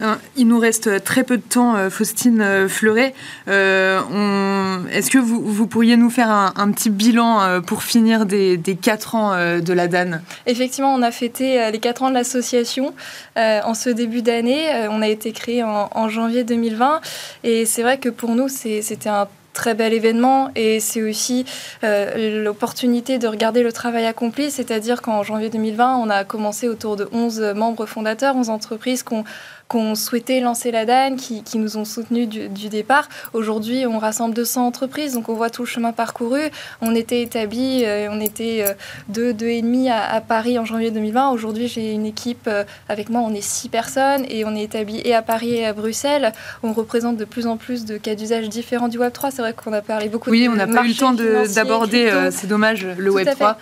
Hein, 0.00 0.18
il 0.36 0.46
nous 0.46 0.58
reste 0.58 1.02
très 1.02 1.24
peu 1.24 1.38
de 1.38 1.42
temps, 1.42 1.74
euh, 1.74 1.88
Faustine 1.88 2.42
euh, 2.42 2.68
Fleuret. 2.68 3.14
Euh, 3.48 4.78
est-ce 4.92 5.10
que 5.10 5.16
vous, 5.16 5.66
pourriez 5.66 5.96
nous 5.96 6.10
faire 6.10 6.28
un, 6.28 6.70
petit 6.72 6.90
bilan 6.90 7.62
pour 7.62 7.82
finir 7.82 8.26
des, 8.26 8.60
quatre 8.82 9.14
ans 9.14 9.30
de 9.34 9.72
la 9.72 9.88
DAN 9.88 10.20
Effectivement, 10.44 10.94
on 10.94 11.00
a 11.00 11.10
fêté 11.10 11.70
les 11.72 11.78
quatre 11.78 12.02
ans 12.02 12.10
de 12.10 12.14
l'association 12.14 12.92
en 13.36 13.72
ce 13.72 13.88
début 13.88 14.20
d'année. 14.20 14.86
on 14.90 15.00
a 15.00 15.08
été 15.08 15.32
créé 15.32 15.62
en, 15.62 15.88
en 15.90 16.08
janvier 16.10 16.44
2020 16.44 17.00
et 17.44 17.64
c'est 17.64 17.82
vrai 17.82 17.96
que 17.98 18.10
pour 18.10 18.34
nous, 18.34 18.48
c'était 18.48 19.08
un 19.08 19.28
très 19.56 19.74
bel 19.74 19.94
événement 19.94 20.50
et 20.54 20.80
c'est 20.80 21.02
aussi 21.02 21.46
euh, 21.82 22.44
l'opportunité 22.44 23.18
de 23.18 23.26
regarder 23.26 23.62
le 23.62 23.72
travail 23.72 24.04
accompli, 24.04 24.50
c'est-à-dire 24.50 25.00
qu'en 25.00 25.22
janvier 25.22 25.48
2020, 25.48 25.96
on 25.96 26.10
a 26.10 26.24
commencé 26.24 26.68
autour 26.68 26.96
de 26.96 27.08
11 27.10 27.54
membres 27.56 27.86
fondateurs, 27.86 28.36
11 28.36 28.50
entreprises 28.50 29.02
qui 29.02 29.14
ont 29.14 29.24
qu'on 29.68 29.94
souhaitait 29.94 30.40
lancer 30.40 30.70
la 30.70 30.84
DAN, 30.84 31.16
qui, 31.16 31.42
qui 31.42 31.58
nous 31.58 31.76
ont 31.76 31.84
soutenus 31.84 32.28
du, 32.28 32.68
départ. 32.68 33.08
Aujourd'hui, 33.32 33.86
on 33.86 33.98
rassemble 33.98 34.34
200 34.34 34.66
entreprises, 34.66 35.14
donc 35.14 35.28
on 35.28 35.34
voit 35.34 35.50
tout 35.50 35.62
le 35.62 35.68
chemin 35.68 35.92
parcouru. 35.92 36.40
On 36.80 36.94
était 36.94 37.22
établi, 37.22 37.84
euh, 37.84 38.08
on 38.10 38.20
était 38.20 38.64
euh, 38.66 38.74
deux, 39.08 39.32
deux 39.32 39.48
et 39.48 39.62
demi 39.62 39.88
à, 39.90 40.20
Paris 40.20 40.58
en 40.58 40.64
janvier 40.64 40.90
2020. 40.90 41.30
Aujourd'hui, 41.30 41.68
j'ai 41.68 41.92
une 41.92 42.06
équipe 42.06 42.46
euh, 42.46 42.64
avec 42.88 43.08
moi, 43.08 43.20
on 43.22 43.34
est 43.34 43.40
six 43.40 43.68
personnes 43.68 44.24
et 44.28 44.44
on 44.44 44.54
est 44.54 44.64
établi 44.64 45.00
et 45.04 45.14
à 45.14 45.22
Paris 45.22 45.54
et 45.54 45.66
à 45.66 45.72
Bruxelles. 45.72 46.32
On 46.62 46.72
représente 46.72 47.16
de 47.16 47.24
plus 47.24 47.46
en 47.46 47.56
plus 47.56 47.84
de 47.84 47.98
cas 47.98 48.14
d'usage 48.14 48.48
différents 48.48 48.88
du 48.88 48.98
Web3. 48.98 49.30
C'est 49.30 49.42
vrai 49.42 49.52
qu'on 49.52 49.72
a 49.72 49.82
parlé 49.82 50.08
beaucoup 50.08 50.30
oui, 50.30 50.44
de 50.44 50.48
Oui, 50.48 50.54
on 50.54 50.56
n'a 50.56 50.66
pas 50.66 50.84
eu 50.84 50.88
le 50.88 50.94
temps 50.94 51.12
d'aborder, 51.12 52.28
c'est 52.30 52.46
dommage, 52.46 52.86
le 52.86 53.10
Web3. 53.10 53.56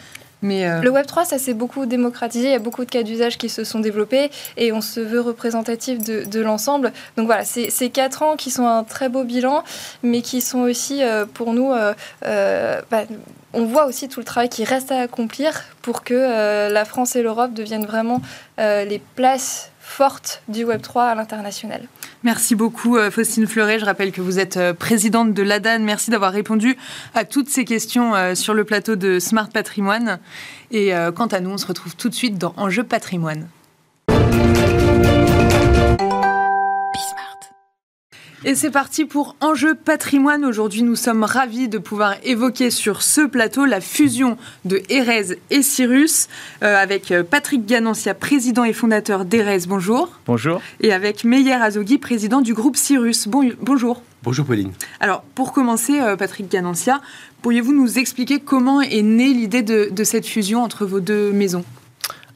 Euh, 0.44 0.80
le 0.82 0.90
Web3, 0.90 1.24
ça 1.24 1.38
s'est 1.38 1.54
beaucoup 1.54 1.86
démocratisé. 1.86 2.48
Il 2.48 2.52
y 2.52 2.54
a 2.54 2.58
beaucoup 2.58 2.84
de 2.84 2.90
cas 2.90 3.02
d'usage 3.02 3.38
qui 3.38 3.48
se 3.48 3.64
sont 3.64 3.80
développés 3.80 4.30
et 4.56 4.72
on 4.72 4.80
se 4.80 5.00
veut 5.00 5.20
représentatif 5.20 5.98
de, 5.98 6.40
l'ensemble. 6.40 6.92
Donc 7.16 7.26
voilà, 7.26 7.44
ces 7.44 7.90
quatre 7.90 8.22
ans 8.22 8.36
qui 8.36 8.50
sont 8.50 8.66
un 8.66 8.84
très 8.84 9.08
beau 9.08 9.24
bilan, 9.24 9.64
mais 10.02 10.20
qui 10.20 10.40
sont 10.40 10.60
aussi 10.60 11.02
euh, 11.02 11.24
pour 11.26 11.52
nous. 11.52 11.72
Euh, 11.72 12.80
bah, 12.90 13.04
on 13.52 13.64
voit 13.64 13.86
aussi 13.86 14.08
tout 14.08 14.20
le 14.20 14.24
travail 14.24 14.48
qui 14.48 14.64
reste 14.64 14.90
à 14.90 15.00
accomplir 15.00 15.62
pour 15.80 16.02
que 16.02 16.68
la 16.68 16.84
France 16.84 17.14
et 17.14 17.22
l'Europe 17.22 17.54
deviennent 17.54 17.86
vraiment 17.86 18.20
les 18.58 19.00
places 19.14 19.70
fortes 19.84 20.42
du 20.48 20.64
Web3 20.64 21.10
à 21.10 21.14
l'international. 21.14 21.82
Merci 22.22 22.54
beaucoup, 22.54 22.96
euh, 22.96 23.10
Faustine 23.10 23.46
Fleuret. 23.46 23.78
Je 23.78 23.84
rappelle 23.84 24.10
que 24.10 24.22
vous 24.22 24.38
êtes 24.38 24.56
euh, 24.56 24.72
présidente 24.72 25.34
de 25.34 25.42
l'ADAN. 25.42 25.80
Merci 25.80 26.10
d'avoir 26.10 26.32
répondu 26.32 26.76
à 27.14 27.24
toutes 27.24 27.48
ces 27.48 27.64
questions 27.64 28.14
euh, 28.14 28.34
sur 28.34 28.54
le 28.54 28.64
plateau 28.64 28.96
de 28.96 29.18
Smart 29.18 29.48
Patrimoine. 29.48 30.18
Et 30.70 30.92
quant 31.14 31.26
à 31.26 31.38
nous, 31.38 31.50
on 31.50 31.58
se 31.58 31.66
retrouve 31.66 31.94
tout 31.94 32.08
de 32.08 32.14
suite 32.14 32.36
dans 32.36 32.52
Enjeu 32.56 32.82
Patrimoine. 32.82 33.46
Et 38.46 38.54
c'est 38.54 38.70
parti 38.70 39.06
pour 39.06 39.36
Enjeu 39.40 39.74
patrimoine. 39.74 40.44
Aujourd'hui, 40.44 40.82
nous 40.82 40.96
sommes 40.96 41.24
ravis 41.24 41.66
de 41.66 41.78
pouvoir 41.78 42.16
évoquer 42.24 42.70
sur 42.70 43.00
ce 43.00 43.22
plateau 43.22 43.64
la 43.64 43.80
fusion 43.80 44.36
de 44.66 44.82
Erez 44.90 45.38
et 45.48 45.62
Cyrus 45.62 46.28
euh, 46.62 46.76
avec 46.76 47.10
euh, 47.10 47.22
Patrick 47.22 47.64
Ganancia, 47.64 48.12
président 48.12 48.64
et 48.64 48.74
fondateur 48.74 49.24
d'Erez. 49.24 49.60
Bonjour. 49.66 50.10
Bonjour. 50.26 50.60
Et 50.82 50.92
avec 50.92 51.24
Meyer 51.24 51.54
Azogui, 51.54 51.96
président 51.96 52.42
du 52.42 52.52
groupe 52.52 52.76
Cyrus. 52.76 53.28
Bon, 53.28 53.50
bonjour. 53.62 54.02
Bonjour 54.22 54.44
Pauline. 54.44 54.72
Alors, 55.00 55.22
pour 55.34 55.54
commencer, 55.54 55.98
euh, 55.98 56.14
Patrick 56.14 56.50
Ganancia, 56.50 57.00
pourriez-vous 57.40 57.72
nous 57.72 57.98
expliquer 57.98 58.40
comment 58.40 58.82
est 58.82 59.00
née 59.00 59.32
l'idée 59.32 59.62
de, 59.62 60.04
cette 60.04 60.26
fusion 60.26 60.62
entre 60.62 60.84
vos 60.84 61.00
deux 61.00 61.32
maisons? 61.32 61.64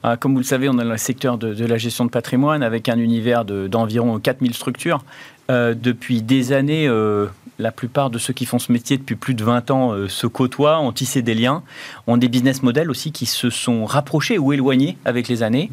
Ah, 0.02 0.16
comme 0.16 0.32
vous 0.32 0.38
le 0.38 0.44
savez, 0.44 0.70
on 0.70 0.78
est 0.78 0.84
dans 0.84 0.90
le 0.90 0.96
secteur 0.96 1.36
de, 1.36 1.66
la 1.66 1.76
gestion 1.76 2.06
de 2.06 2.10
patrimoine 2.10 2.62
avec 2.62 2.88
un 2.88 2.98
univers 2.98 3.44
d'environ 3.44 4.18
4000 4.18 4.54
structures. 4.54 5.04
Euh, 5.50 5.74
depuis 5.74 6.20
des 6.20 6.52
années, 6.52 6.86
euh, 6.86 7.26
la 7.58 7.72
plupart 7.72 8.10
de 8.10 8.18
ceux 8.18 8.34
qui 8.34 8.44
font 8.44 8.58
ce 8.58 8.70
métier 8.70 8.98
depuis 8.98 9.16
plus 9.16 9.32
de 9.32 9.42
20 9.42 9.70
ans 9.70 9.92
euh, 9.92 10.06
se 10.06 10.26
côtoient, 10.26 10.78
ont 10.78 10.92
tissé 10.92 11.22
des 11.22 11.32
liens, 11.32 11.62
ont 12.06 12.18
des 12.18 12.28
business 12.28 12.62
models 12.62 12.90
aussi 12.90 13.12
qui 13.12 13.24
se 13.24 13.48
sont 13.48 13.86
rapprochés 13.86 14.36
ou 14.36 14.52
éloignés 14.52 14.98
avec 15.06 15.26
les 15.26 15.42
années. 15.42 15.70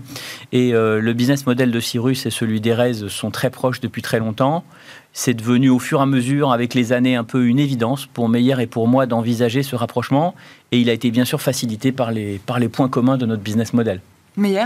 Et 0.53 0.71
le 0.71 1.13
business 1.13 1.45
model 1.45 1.71
de 1.71 1.79
Cyrus 1.81 2.25
et 2.25 2.29
celui 2.29 2.61
d'Erez 2.61 2.93
sont 3.09 3.31
très 3.31 3.49
proches 3.49 3.81
depuis 3.81 4.01
très 4.01 4.19
longtemps. 4.19 4.63
C'est 5.11 5.33
devenu 5.33 5.69
au 5.69 5.79
fur 5.79 5.99
et 5.99 6.03
à 6.03 6.05
mesure, 6.05 6.53
avec 6.53 6.73
les 6.73 6.93
années, 6.93 7.15
un 7.15 7.23
peu 7.25 7.45
une 7.45 7.59
évidence 7.59 8.05
pour 8.05 8.29
Meyer 8.29 8.55
et 8.61 8.67
pour 8.67 8.87
moi 8.87 9.05
d'envisager 9.05 9.63
ce 9.63 9.75
rapprochement. 9.75 10.35
Et 10.71 10.79
il 10.79 10.89
a 10.89 10.93
été 10.93 11.11
bien 11.11 11.25
sûr 11.25 11.41
facilité 11.41 11.91
par 11.91 12.11
les, 12.11 12.39
par 12.45 12.59
les 12.59 12.69
points 12.69 12.89
communs 12.89 13.17
de 13.17 13.25
notre 13.25 13.41
business 13.41 13.73
model. 13.73 14.01
Meyer? 14.37 14.65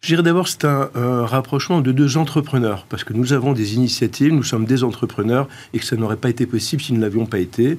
Je 0.00 0.08
dirais 0.08 0.22
d'abord 0.22 0.48
c'est 0.48 0.64
un, 0.64 1.26
rapprochement 1.26 1.80
de 1.80 1.92
deux 1.92 2.16
entrepreneurs, 2.16 2.86
parce 2.88 3.04
que 3.04 3.12
nous 3.12 3.32
avons 3.32 3.52
des 3.52 3.74
initiatives, 3.74 4.32
nous 4.32 4.42
sommes 4.42 4.64
des 4.64 4.84
entrepreneurs, 4.84 5.48
et 5.72 5.78
que 5.78 5.84
ça 5.84 5.96
n'aurait 5.96 6.16
pas 6.16 6.30
été 6.30 6.46
possible 6.46 6.82
si 6.82 6.92
nous 6.92 6.98
ne 6.98 7.04
l'avions 7.04 7.26
pas 7.26 7.38
été. 7.38 7.78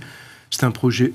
C'est 0.50 0.64
un 0.64 0.72
projet 0.72 1.14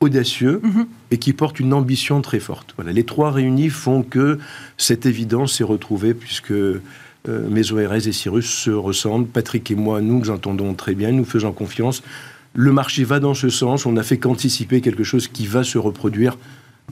audacieux 0.00 0.60
mhm. 0.62 0.86
et 1.10 1.18
qui 1.18 1.32
porte 1.32 1.58
une 1.58 1.72
ambition 1.74 2.20
très 2.22 2.38
forte. 2.38 2.72
Voilà, 2.76 2.92
les 2.92 3.04
trois 3.04 3.32
réunis 3.32 3.68
font 3.68 4.02
que 4.02 4.38
cette 4.76 5.06
évidence 5.06 5.54
s'est 5.54 5.64
retrouvée, 5.64 6.14
puisque 6.14 6.52
euh, 6.52 6.80
Maison 7.26 7.78
et 7.78 8.12
Cyrus 8.12 8.48
se 8.48 8.70
ressemblent. 8.70 9.26
Patrick 9.26 9.70
et 9.70 9.74
moi, 9.74 10.00
nous 10.00 10.20
nous 10.20 10.30
entendons 10.30 10.74
très 10.74 10.94
bien, 10.94 11.10
nous 11.10 11.24
faisons 11.24 11.52
confiance. 11.52 12.02
Le 12.54 12.72
marché 12.72 13.04
va 13.04 13.20
dans 13.20 13.34
ce 13.34 13.48
sens, 13.48 13.86
on 13.86 13.92
n'a 13.92 14.02
fait 14.02 14.18
qu'anticiper 14.18 14.80
quelque 14.80 15.04
chose 15.04 15.28
qui 15.28 15.46
va 15.46 15.64
se 15.64 15.78
reproduire 15.78 16.38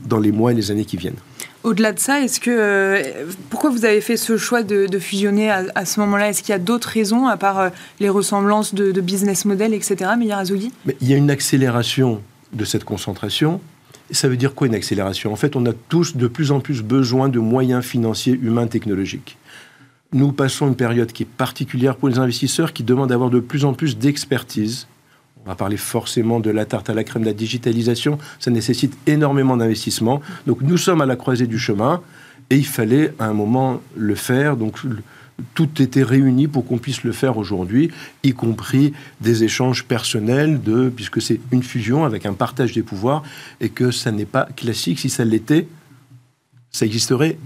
dans 0.04 0.18
les 0.18 0.32
mois 0.32 0.52
et 0.52 0.54
les 0.54 0.70
années 0.70 0.84
qui 0.84 0.96
viennent. 0.96 1.16
Au-delà 1.64 1.92
de 1.92 1.98
ça, 1.98 2.20
est-ce 2.20 2.38
que 2.38 2.50
euh, 2.50 3.26
pourquoi 3.50 3.70
vous 3.70 3.84
avez 3.84 4.00
fait 4.00 4.16
ce 4.16 4.36
choix 4.36 4.62
de, 4.62 4.98
fusionner 4.98 5.50
à, 5.50 5.84
ce 5.84 6.00
moment-là? 6.00 6.28
Est-ce 6.28 6.42
qu'il 6.42 6.52
y 6.52 6.54
a 6.54 6.58
d'autres 6.58 6.88
raisons 6.88 7.26
à 7.26 7.36
part 7.36 7.58
euh, 7.58 7.68
les 8.00 8.08
ressemblances 8.08 8.74
de, 8.74 9.00
business 9.00 9.44
model, 9.44 9.74
etc. 9.74 10.10
Mais 10.18 10.26
il 11.00 11.08
y 11.08 11.14
a 11.14 11.16
une 11.16 11.30
accélération 11.30 12.22
de 12.52 12.64
cette 12.64 12.84
concentration. 12.84 13.60
Ça 14.10 14.28
veut 14.28 14.36
dire 14.36 14.54
quoi 14.54 14.68
une 14.68 14.74
accélération? 14.74 15.32
En 15.32 15.36
fait, 15.36 15.56
on 15.56 15.66
a 15.66 15.72
tous 15.72 16.16
de 16.16 16.26
plus 16.28 16.52
en 16.52 16.60
plus 16.60 16.82
besoin 16.82 17.28
de 17.28 17.40
moyens 17.40 17.84
financiers, 17.84 18.38
humains, 18.40 18.68
technologiques. 18.68 19.36
Nous 20.12 20.30
passons 20.32 20.68
une 20.68 20.76
période 20.76 21.12
qui 21.12 21.24
est 21.24 21.28
particulière 21.28 21.96
pour 21.96 22.08
les 22.08 22.18
investisseurs, 22.18 22.72
qui 22.72 22.84
demandent 22.84 23.08
d'avoir 23.08 23.30
de 23.30 23.40
plus 23.40 23.64
en 23.64 23.74
plus 23.74 23.98
d'expertise 23.98 24.86
on 25.46 25.50
va 25.50 25.54
parler 25.54 25.76
forcément 25.76 26.40
de 26.40 26.50
la 26.50 26.64
tarte 26.64 26.90
à 26.90 26.94
la 26.94 27.04
crème, 27.04 27.22
de 27.22 27.28
la 27.28 27.32
digitalisation. 27.32 28.18
Ça 28.40 28.50
nécessite 28.50 28.96
énormément 29.06 29.56
d'investissement. 29.56 30.20
Donc 30.46 30.60
nous 30.60 30.76
sommes 30.76 31.00
à 31.00 31.06
la 31.06 31.14
croisée 31.14 31.46
du 31.46 31.58
chemin 31.58 32.02
et 32.50 32.56
il 32.56 32.66
fallait 32.66 33.14
à 33.20 33.26
un 33.26 33.32
moment 33.32 33.80
le 33.96 34.16
faire. 34.16 34.56
Donc 34.56 34.78
tout 35.54 35.80
était 35.80 36.02
réuni 36.02 36.48
pour 36.48 36.66
qu'on 36.66 36.78
puisse 36.78 37.04
le 37.04 37.12
faire 37.12 37.38
aujourd'hui, 37.38 37.92
y 38.24 38.32
compris 38.32 38.92
des 39.20 39.44
échanges 39.44 39.84
personnels, 39.84 40.60
puisque 40.94 41.22
c'est 41.22 41.38
une 41.52 41.62
fusion 41.62 42.04
avec 42.04 42.26
un 42.26 42.32
partage 42.32 42.72
des 42.72 42.82
pouvoirs 42.82 43.22
et 43.60 43.68
que 43.68 43.92
ça 43.92 44.10
n'est 44.10 44.24
pas 44.24 44.48
classique. 44.56 44.98
Si 44.98 45.10
ça 45.10 45.24
l'était, 45.24 45.68
ça 46.72 46.86
existerait, 46.86 47.38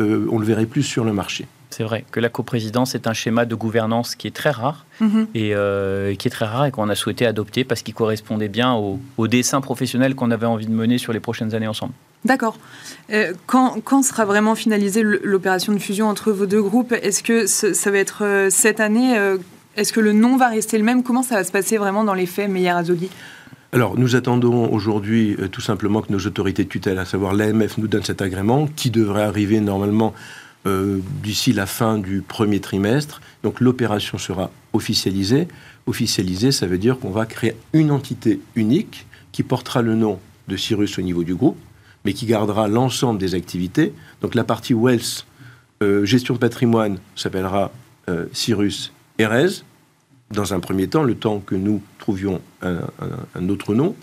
euh, 0.00 0.28
on 0.30 0.38
le 0.38 0.46
verrait 0.46 0.66
plus 0.66 0.84
sur 0.84 1.04
le 1.04 1.12
marché. 1.12 1.46
C'est 1.70 1.84
vrai 1.84 2.04
que 2.10 2.18
la 2.18 2.28
coprésidence 2.28 2.94
est 2.94 3.06
un 3.06 3.12
schéma 3.12 3.44
de 3.44 3.54
gouvernance 3.54 4.14
qui 4.14 4.26
est 4.26 4.34
très 4.34 4.50
rare 4.50 4.86
mhm. 5.00 5.26
et 5.34 5.54
euh, 5.54 6.14
qui 6.14 6.28
est 6.28 6.30
très 6.30 6.46
rare 6.46 6.66
et 6.66 6.70
qu'on 6.70 6.88
a 6.88 6.94
souhaité 6.94 7.26
adopter 7.26 7.64
parce 7.64 7.82
qu'il 7.82 7.94
correspondait 7.94 8.48
bien 8.48 8.74
au, 8.74 9.28
dessin 9.28 9.60
professionnel 9.60 10.14
qu'on 10.14 10.30
avait 10.30 10.46
envie 10.46 10.66
de 10.66 10.72
mener 10.72 10.98
sur 10.98 11.12
les 11.12 11.20
prochaines 11.20 11.54
années 11.54 11.68
ensemble. 11.68 11.92
D'accord. 12.24 12.58
Euh, 13.12 13.32
quand, 13.46 13.76
quand, 13.84 14.02
sera 14.02 14.24
vraiment 14.24 14.54
finalisée 14.54 15.02
l'opération 15.02 15.72
de 15.72 15.78
fusion 15.78 16.08
entre 16.08 16.32
vos 16.32 16.46
deux 16.46 16.62
groupes 16.62 16.92
Est-ce 16.92 17.22
que 17.22 17.46
ça 17.46 17.90
va 17.90 17.98
être 17.98 18.24
euh, 18.24 18.48
cette 18.50 18.80
année 18.80 19.16
Est-ce 19.76 19.92
que 19.92 20.00
le 20.00 20.12
nom 20.12 20.36
va 20.36 20.48
rester 20.48 20.78
le 20.78 20.84
même? 20.84 21.02
Comment 21.02 21.22
ça 21.22 21.36
va 21.36 21.44
se 21.44 21.52
passer 21.52 21.76
vraiment 21.76 22.02
dans 22.02 22.14
les 22.14 22.26
faits, 22.26 22.50
Meyer 22.50 22.70
Azoghi 22.70 23.10
alors, 23.70 23.98
nous 23.98 24.16
attendons 24.16 24.72
aujourd'hui 24.72 25.36
tout 25.52 25.60
simplement 25.60 26.00
que 26.00 26.10
nos 26.10 26.20
autorités 26.20 26.64
de 26.64 26.70
tutelle, 26.70 26.98
à 26.98 27.04
savoir 27.04 27.34
l'AMF, 27.34 27.76
nous 27.76 27.86
donnent 27.86 28.02
cet 28.02 28.22
agrément 28.22 28.66
qui 28.66 28.88
devrait 28.88 29.24
arriver 29.24 29.60
normalement 29.60 30.14
euh, 30.66 30.98
d'ici 31.22 31.52
la 31.52 31.66
fin 31.66 31.98
du 31.98 32.20
premier 32.20 32.60
trimestre. 32.60 33.20
Donc 33.42 33.60
l'opération 33.60 34.18
sera 34.18 34.50
officialisée. 34.72 35.48
Officialisée, 35.86 36.52
ça 36.52 36.66
veut 36.66 36.78
dire 36.78 36.98
qu'on 36.98 37.10
va 37.10 37.26
créer 37.26 37.54
une 37.72 37.90
entité 37.90 38.40
unique 38.56 39.06
qui 39.32 39.42
portera 39.42 39.82
le 39.82 39.94
nom 39.94 40.18
de 40.48 40.56
Cyrus 40.56 40.98
au 40.98 41.02
niveau 41.02 41.22
du 41.22 41.34
groupe, 41.34 41.58
mais 42.04 42.12
qui 42.12 42.26
gardera 42.26 42.66
l'ensemble 42.66 43.18
des 43.20 43.34
activités. 43.34 43.92
Donc 44.20 44.34
la 44.34 44.44
partie 44.44 44.74
Wealth, 44.74 45.26
euh, 45.82 46.04
gestion 46.04 46.34
de 46.34 46.40
patrimoine, 46.40 46.98
s'appellera 47.14 47.70
euh, 48.08 48.26
Cyrus 48.32 48.92
Erez, 49.18 49.62
dans 50.32 50.54
un 50.54 50.60
premier 50.60 50.88
temps, 50.88 51.04
le 51.04 51.14
temps 51.14 51.38
que 51.38 51.54
nous 51.54 51.80
trouvions 51.98 52.40
un, 52.62 53.48
autre 53.48 53.74
nom, 53.74 53.94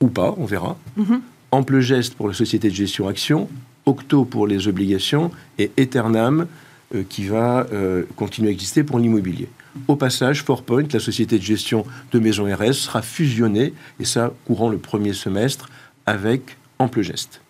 ou 0.00 0.08
pas, 0.08 0.34
on 0.36 0.44
verra. 0.44 0.76
Mm-hmm. 0.98 1.20
Ample 1.50 1.80
geste 1.80 2.14
pour 2.14 2.28
la 2.28 2.34
société 2.34 2.68
de 2.68 2.74
gestion 2.74 3.08
action, 3.08 3.48
Octo 3.86 4.24
pour 4.24 4.46
les 4.46 4.68
obligations 4.68 5.30
et 5.58 5.70
Eternam 5.76 6.46
euh, 6.94 7.02
qui 7.08 7.24
va 7.24 7.66
euh, 7.72 8.04
continuer 8.16 8.48
à 8.48 8.52
exister 8.52 8.84
pour 8.84 8.98
l'immobilier. 8.98 9.48
Au 9.88 9.96
passage, 9.96 10.42
Fourpoint, 10.42 10.84
la 10.92 11.00
société 11.00 11.38
de 11.38 11.42
gestion 11.42 11.86
de 12.12 12.18
Maison 12.18 12.44
RS, 12.44 12.74
sera 12.74 13.00
fusionnée, 13.00 13.72
et 13.98 14.04
ça 14.04 14.32
courant 14.46 14.68
le 14.68 14.78
premier 14.78 15.14
semestre, 15.14 15.70
avec 16.04 16.58
Ample 16.78 17.00
Geste. 17.00 17.40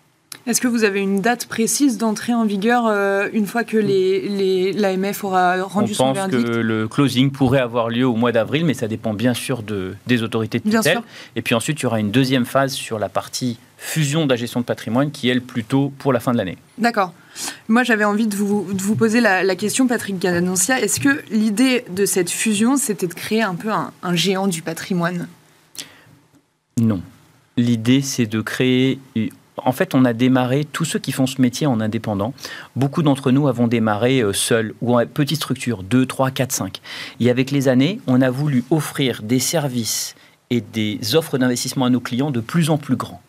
Est-ce 0.45 0.59
que 0.59 0.67
vous 0.67 0.83
avez 0.83 0.99
une 0.99 1.21
date 1.21 1.45
précise 1.45 1.97
d'entrée 1.97 2.33
en 2.33 2.43
vigueur 2.43 2.85
euh, 2.87 3.29
une 3.31 3.45
fois 3.45 3.63
que 3.63 3.77
l'AMF 3.77 5.23
aura 5.23 5.63
rendu 5.63 5.93
son 5.93 6.11
verdict 6.11 6.37
On 6.37 6.43
pense 6.43 6.55
que 6.55 6.59
le 6.59 6.87
closing 6.89 7.31
pourrait 7.31 7.61
avoir 7.61 7.87
lieu 7.87 8.05
au 8.05 8.15
mois 8.15 8.33
d'avril, 8.33 8.65
mais 8.65 8.73
ça 8.73 8.89
dépend 8.89 9.13
bien 9.13 9.33
sûr 9.33 9.63
de, 9.63 9.95
des 10.05 10.21
autorités 10.21 10.59
de 10.59 10.69
tutelle. 10.69 11.01
Et 11.37 11.41
puis 11.41 11.55
ensuite, 11.55 11.79
il 11.79 11.83
y 11.83 11.85
aura 11.85 12.01
une 12.01 12.11
deuxième 12.11 12.45
phase 12.45 12.73
sur 12.73 12.99
la 12.99 13.07
partie 13.07 13.57
fusion 13.77 14.25
de 14.25 14.29
la 14.29 14.35
gestion 14.35 14.59
de 14.59 14.65
patrimoine 14.65 15.11
qui, 15.11 15.29
elle, 15.29 15.41
plutôt 15.41 15.93
pour 15.97 16.11
la 16.11 16.19
fin 16.19 16.33
de 16.33 16.37
l'année. 16.37 16.57
D'accord. 16.77 17.13
Moi, 17.69 17.83
j'avais 17.83 18.03
envie 18.03 18.27
de 18.27 18.35
vous, 18.35 18.63
vous 18.63 18.95
poser 18.95 19.21
la, 19.21 19.55
question, 19.55 19.87
Patrick 19.87 20.19
Ganancia. 20.19 20.79
Est-ce 20.79 20.99
que 20.99 21.23
l'idée 21.31 21.85
de 21.89 22.05
cette 22.05 22.29
fusion, 22.29 22.75
c'était 22.75 23.07
de 23.07 23.13
créer 23.13 23.43
un 23.43 23.55
peu 23.55 23.69
un, 23.69 24.15
géant 24.15 24.47
du 24.47 24.61
patrimoine? 24.61 25.27
Non. 26.79 27.01
L'idée, 27.55 28.01
c'est 28.01 28.25
de 28.25 28.41
créer 28.41 28.99
en 29.57 29.71
fait, 29.71 29.95
on 29.95 30.05
a 30.05 30.13
démarré, 30.13 30.65
tous 30.65 30.85
ceux 30.85 30.99
qui 30.99 31.11
font 31.11 31.27
ce 31.27 31.41
métier 31.41 31.67
en 31.67 31.79
indépendant, 31.79 32.33
beaucoup 32.75 33.03
d'entre 33.03 33.31
nous 33.31 33.47
avons 33.47 33.67
démarré 33.67 34.21
euh, 34.21 34.33
seuls 34.33 34.73
ou 34.81 34.97
en 34.97 35.05
petite 35.05 35.37
structure, 35.37 35.83
2, 35.83 36.05
3, 36.05 36.31
4, 36.31 36.51
5. 36.51 36.81
Et 37.19 37.29
avec 37.29 37.51
les 37.51 37.67
années, 37.67 37.99
on 38.07 38.21
a 38.21 38.29
voulu 38.29 38.63
offrir 38.71 39.21
des 39.21 39.39
services 39.39 40.15
et 40.49 40.61
des 40.61 41.15
offres 41.15 41.37
d'investissement 41.37 41.85
à 41.85 41.89
nos 41.89 41.99
clients 41.99 42.31
de 42.31 42.39
plus 42.39 42.69
en 42.69 42.77
plus 42.77 42.95
grands. 42.95 43.21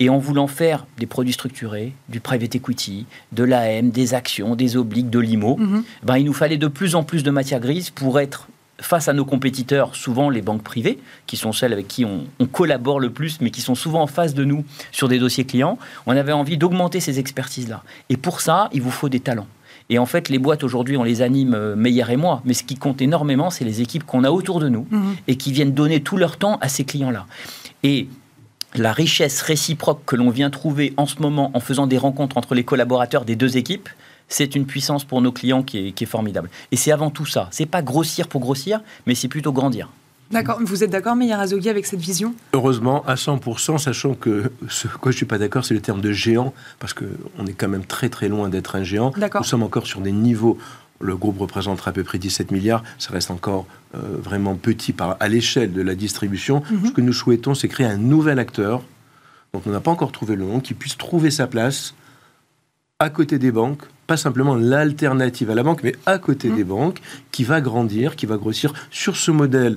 Et 0.00 0.08
en 0.08 0.18
voulant 0.18 0.46
faire 0.46 0.86
des 0.98 1.06
produits 1.06 1.32
structurés, 1.32 1.92
du 2.08 2.20
private 2.20 2.54
equity, 2.54 3.06
de 3.32 3.42
l'AM, 3.42 3.90
des 3.90 4.14
actions, 4.14 4.54
des 4.54 4.76
obliques, 4.76 5.10
de 5.10 5.18
l'IMO, 5.18 5.56
mhm. 5.56 5.82
ben, 6.02 6.18
il 6.18 6.24
nous 6.24 6.32
fallait 6.32 6.58
de 6.58 6.68
plus 6.68 6.94
en 6.94 7.02
plus 7.02 7.22
de 7.22 7.30
matières 7.30 7.60
grises 7.60 7.90
pour 7.90 8.20
être 8.20 8.48
face 8.80 9.08
à 9.08 9.12
nos 9.12 9.24
compétiteurs, 9.24 9.94
souvent 9.96 10.30
les 10.30 10.42
banques 10.42 10.62
privées, 10.62 10.98
qui 11.26 11.36
sont 11.36 11.52
celles 11.52 11.72
avec 11.72 11.88
qui 11.88 12.04
on, 12.04 12.26
collabore 12.46 13.00
le 13.00 13.10
plus, 13.10 13.40
mais 13.40 13.50
qui 13.50 13.60
sont 13.60 13.74
souvent 13.74 14.02
en 14.02 14.06
face 14.06 14.34
de 14.34 14.44
nous 14.44 14.64
sur 14.92 15.08
des 15.08 15.18
dossiers 15.18 15.44
clients, 15.44 15.78
on 16.06 16.16
avait 16.16 16.32
envie 16.32 16.56
d'augmenter 16.56 17.00
ces 17.00 17.18
expertises-là. 17.18 17.82
Et 18.08 18.16
pour 18.16 18.40
ça, 18.40 18.68
il 18.72 18.82
vous 18.82 18.90
faut 18.90 19.08
des 19.08 19.20
talents. 19.20 19.48
Et 19.90 19.98
en 19.98 20.06
fait, 20.06 20.28
les 20.28 20.38
boîtes 20.38 20.64
aujourd'hui, 20.64 20.96
on 20.96 21.02
les 21.02 21.22
anime, 21.22 21.54
euh, 21.54 21.74
Meyer 21.74 22.04
et 22.10 22.16
moi, 22.16 22.42
mais 22.44 22.52
ce 22.52 22.62
qui 22.62 22.76
compte 22.76 23.00
énormément, 23.00 23.50
c'est 23.50 23.64
les 23.64 23.80
équipes 23.80 24.04
qu'on 24.04 24.22
a 24.22 24.30
autour 24.30 24.60
de 24.60 24.68
nous 24.68 24.86
mhm. 24.90 25.16
et 25.28 25.36
qui 25.36 25.50
viennent 25.50 25.72
donner 25.72 26.00
tout 26.02 26.18
leur 26.18 26.36
temps 26.36 26.58
à 26.60 26.68
ces 26.68 26.84
clients-là. 26.84 27.26
Et 27.82 28.08
la 28.74 28.92
richesse 28.92 29.40
réciproque 29.40 30.04
que 30.04 30.14
l'on 30.14 30.28
vient 30.28 30.50
trouver 30.50 30.92
en 30.98 31.06
ce 31.06 31.20
moment 31.20 31.50
en 31.54 31.60
faisant 31.60 31.86
des 31.86 31.96
rencontres 31.96 32.36
entre 32.36 32.54
les 32.54 32.64
collaborateurs 32.64 33.24
des 33.24 33.34
deux 33.34 33.56
équipes, 33.56 33.88
c'est 34.28 34.54
une 34.54 34.66
puissance 34.66 35.04
pour 35.04 35.20
nos 35.20 35.32
clients 35.32 35.62
qui 35.62 35.94
est, 35.96 36.04
formidable. 36.04 36.50
Et 36.70 36.76
c'est 36.76 36.92
avant 36.92 37.10
tout 37.10 37.26
ça. 37.26 37.48
C'est 37.50 37.66
pas 37.66 37.82
grossir 37.82 38.28
pour 38.28 38.40
grossir, 38.40 38.80
mais 39.06 39.14
c'est 39.14 39.28
plutôt 39.28 39.52
grandir. 39.52 39.88
D'accord. 40.30 40.58
Vous 40.62 40.84
êtes 40.84 40.90
d'accord, 40.90 41.16
Meyer 41.16 41.32
Azogi, 41.32 41.70
avec 41.70 41.86
cette 41.86 42.00
vision? 42.00 42.34
Heureusement, 42.52 43.02
à 43.06 43.14
100%, 43.14 43.78
sachant 43.78 44.14
que 44.14 44.52
ce 44.68 44.86
quoi 44.86 45.10
je 45.10 45.16
suis 45.16 45.26
pas 45.26 45.38
d'accord, 45.38 45.64
c'est 45.64 45.72
le 45.72 45.80
terme 45.80 46.02
de 46.02 46.12
géant, 46.12 46.52
parce 46.78 46.92
qu'on 46.92 47.46
est 47.46 47.54
quand 47.54 47.68
même 47.68 47.86
très 47.86 48.10
très 48.10 48.28
loin 48.28 48.50
d'être 48.50 48.76
un 48.76 48.82
géant. 48.82 49.12
Nous 49.16 49.44
sommes 49.44 49.62
encore 49.62 49.86
sur 49.86 50.02
des 50.02 50.12
niveaux 50.12 50.58
le 51.00 51.16
groupe 51.16 51.38
représentera 51.38 51.90
à 51.90 51.92
peu 51.92 52.02
près 52.04 52.18
17 52.18 52.50
milliards, 52.50 52.82
ça 52.98 53.12
reste 53.12 53.30
encore 53.30 53.66
euh, 53.94 53.98
vraiment 54.20 54.56
petit 54.56 54.92
par, 54.92 55.16
à 55.20 55.28
l'échelle 55.28 55.72
de 55.72 55.82
la 55.82 55.94
distribution. 55.94 56.62
Mhm. 56.70 56.86
Ce 56.86 56.92
que 56.92 57.00
nous 57.00 57.12
souhaitons, 57.12 57.54
c'est 57.54 57.68
créer 57.68 57.86
un 57.86 57.96
nouvel 57.96 58.38
acteur, 58.38 58.82
dont 59.52 59.62
on 59.64 59.70
n'a 59.70 59.80
pas 59.80 59.90
encore 59.90 60.12
trouvé 60.12 60.36
le 60.36 60.44
nom, 60.44 60.60
qui 60.60 60.74
puisse 60.74 60.96
trouver 60.96 61.30
sa 61.30 61.46
place 61.46 61.94
à 62.98 63.10
côté 63.10 63.38
des 63.38 63.52
banques, 63.52 63.84
pas 64.08 64.16
simplement 64.16 64.56
l'alternative 64.56 65.50
à 65.50 65.54
la 65.54 65.62
banque, 65.62 65.82
mais 65.84 65.94
à 66.06 66.18
côté 66.18 66.48
mhm. 66.48 66.56
des 66.56 66.64
banques, 66.64 67.00
qui 67.30 67.44
va 67.44 67.60
grandir, 67.60 68.16
qui 68.16 68.26
va 68.26 68.38
grossir 68.38 68.72
sur 68.90 69.16
ce 69.16 69.30
modèle 69.30 69.76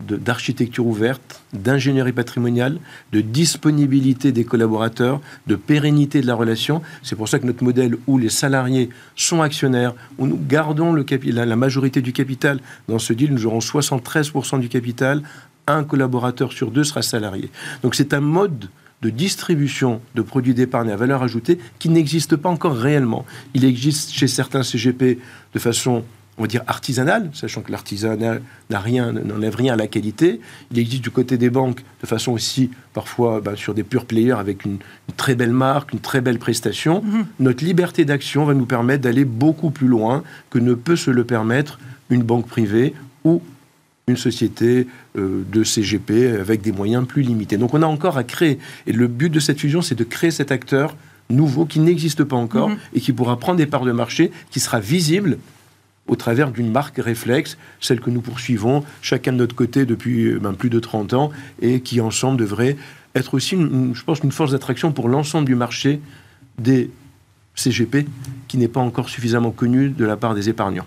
d'architecture 0.00 0.86
ouverte, 0.86 1.42
d'ingénierie 1.52 2.12
patrimoniale, 2.12 2.78
de 3.12 3.20
disponibilité 3.20 4.32
des 4.32 4.44
collaborateurs, 4.44 5.20
de 5.46 5.54
pérennité 5.54 6.20
de 6.20 6.26
la 6.26 6.34
relation. 6.34 6.82
C'est 7.02 7.16
pour 7.16 7.28
ça 7.28 7.38
que 7.38 7.46
notre 7.46 7.64
modèle 7.64 7.96
où 8.06 8.18
les 8.18 8.28
salariés 8.28 8.90
sont 9.16 9.40
actionnaires, 9.40 9.94
où 10.18 10.26
nous 10.26 10.38
gardons 10.38 10.92
le 10.92 11.06
la, 11.26 11.46
la 11.46 11.56
majorité 11.56 12.02
du 12.02 12.12
capital, 12.12 12.60
dans 12.88 12.98
ce 12.98 13.12
deal, 13.12 13.32
nous 13.32 13.46
aurons 13.46 13.60
73% 13.60 14.60
du 14.60 14.68
capital, 14.68 15.22
un 15.66 15.84
collaborateur 15.84 16.52
sur 16.52 16.70
deux 16.70 16.84
sera 16.84 17.00
salarié. 17.00 17.50
Donc 17.82 17.94
c'est 17.94 18.12
un 18.12 18.20
mode 18.20 18.68
de 19.04 19.10
distribution 19.10 20.00
de 20.14 20.22
produits 20.22 20.54
d'épargne 20.54 20.90
à 20.90 20.96
valeur 20.96 21.22
ajoutée 21.22 21.58
qui 21.78 21.90
n'existe 21.90 22.36
pas 22.36 22.48
encore 22.48 22.74
réellement. 22.74 23.26
Il 23.52 23.64
existe 23.66 24.12
chez 24.12 24.26
certains 24.26 24.62
CGP 24.62 25.18
de 25.52 25.58
façon 25.58 26.04
on 26.36 26.42
va 26.42 26.48
dire 26.48 26.62
artisanal, 26.66 27.30
sachant 27.32 27.60
que 27.60 27.70
l'artisanat 27.70 28.38
n'a 28.70 28.80
rien, 28.80 29.12
n'enlève 29.12 29.54
rien 29.54 29.74
à 29.74 29.76
la 29.76 29.86
qualité. 29.86 30.40
Il 30.72 30.78
existe 30.78 31.02
du 31.02 31.10
côté 31.10 31.36
des 31.36 31.50
banques 31.50 31.84
de 32.02 32.06
façon 32.06 32.32
aussi 32.32 32.70
parfois 32.92 33.40
ben, 33.40 33.54
sur 33.54 33.72
des 33.72 33.84
pure 33.84 34.04
players 34.04 34.32
avec 34.32 34.64
une, 34.64 34.78
très 35.16 35.36
belle 35.36 35.52
marque, 35.52 35.92
une 35.92 36.00
très 36.00 36.20
belle 36.20 36.38
prestation. 36.38 37.02
Mhm. 37.02 37.26
Notre 37.38 37.64
liberté 37.64 38.04
d'action 38.04 38.46
va 38.46 38.54
nous 38.54 38.66
permettre 38.66 39.02
d'aller 39.02 39.24
beaucoup 39.24 39.70
plus 39.70 39.86
loin 39.86 40.24
que 40.50 40.58
ne 40.58 40.74
peut 40.74 40.96
se 40.96 41.10
le 41.10 41.24
permettre 41.24 41.78
une 42.10 42.22
banque 42.22 42.48
privée 42.48 42.94
ou 43.22 43.40
une 44.06 44.16
société 44.16 44.86
euh, 45.16 45.42
de 45.50 45.64
CGP 45.64 46.38
avec 46.38 46.60
des 46.60 46.72
moyens 46.72 47.06
plus 47.06 47.22
limités. 47.22 47.56
Donc 47.56 47.74
on 47.74 47.82
a 47.82 47.86
encore 47.86 48.18
à 48.18 48.24
créer. 48.24 48.58
Et 48.86 48.92
le 48.92 49.06
but 49.06 49.30
de 49.30 49.40
cette 49.40 49.58
fusion, 49.58 49.82
c'est 49.82 49.94
de 49.94 50.04
créer 50.04 50.30
cet 50.30 50.52
acteur 50.52 50.96
nouveau 51.30 51.64
qui 51.64 51.80
n'existe 51.80 52.24
pas 52.24 52.36
encore 52.36 52.70
mhm. 52.70 52.76
et 52.94 53.00
qui 53.00 53.12
pourra 53.12 53.38
prendre 53.38 53.58
des 53.58 53.66
parts 53.66 53.84
de 53.84 53.92
marché, 53.92 54.30
qui 54.50 54.60
sera 54.60 54.80
visible 54.80 55.38
au 56.06 56.16
travers 56.16 56.50
d'une 56.50 56.70
marque 56.70 56.98
réflexe, 56.98 57.56
celle 57.80 58.00
que 58.00 58.10
nous 58.10 58.20
poursuivons 58.20 58.84
chacun 59.00 59.32
de 59.32 59.38
notre 59.38 59.54
côté 59.54 59.86
depuis 59.86 60.26
euh, 60.26 60.38
ben, 60.38 60.52
plus 60.52 60.70
de 60.70 60.80
30 60.80 61.14
ans 61.14 61.30
et 61.62 61.80
qui 61.80 62.00
ensemble 62.00 62.38
devrait 62.38 62.76
être 63.14 63.34
aussi, 63.34 63.56
je 63.56 64.02
pense, 64.02 64.18
une 64.20 64.32
force 64.32 64.50
d'attraction 64.50 64.92
pour 64.92 65.08
l'ensemble 65.08 65.46
du 65.46 65.54
marché 65.54 66.00
des 66.58 66.90
CGP 67.54 68.06
qui 68.48 68.58
n'est 68.58 68.68
pas 68.68 68.80
encore 68.80 69.08
suffisamment 69.08 69.52
connu 69.52 69.88
de 69.88 70.04
la 70.04 70.16
part 70.16 70.34
des 70.34 70.48
épargnants. 70.48 70.86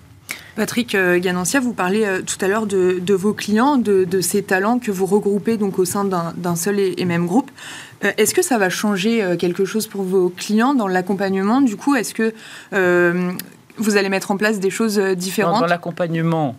Patrick 0.56 0.96
euh, 0.96 1.20
Ganancia, 1.20 1.60
vous 1.60 1.74
parlez 1.74 2.03
euh, 2.06 2.22
tout 2.22 2.38
à 2.44 2.48
l'heure 2.48 2.65
de, 2.65 3.13
vos 3.13 3.34
clients, 3.34 3.77
de, 3.77 4.22
ces 4.22 4.44
talents 4.44 4.79
que 4.79 4.91
vous 4.91 5.06
regroupez 5.06 5.58
donc 5.58 5.79
au 5.79 5.86
sein 5.86 6.06
d'un 6.06 6.56
seul 6.56 6.79
et, 6.79 7.06
même 7.06 7.25
groupe. 7.27 7.51
Est-ce 8.01 8.34
que 8.34 8.44
ça 8.44 8.58
va 8.58 8.70
changer 8.70 9.36
quelque 9.39 9.65
chose 9.65 9.88
pour 9.88 10.03
vos 10.03 10.29
clients 10.29 10.75
dans 10.75 10.88
l'accompagnement? 10.88 11.62
Du 11.62 11.77
coup, 11.77 11.96
est-ce 11.96 12.13
que 12.13 12.34
vous 13.77 13.98
allez 13.98 14.10
mettre 14.10 14.32
en 14.32 14.38
place 14.38 14.60
des 14.60 14.70
choses 14.70 15.00
euh, 15.00 15.15
différentes 15.15 15.62
Dans, 15.62 15.67
l'accompagnement, 15.67 16.56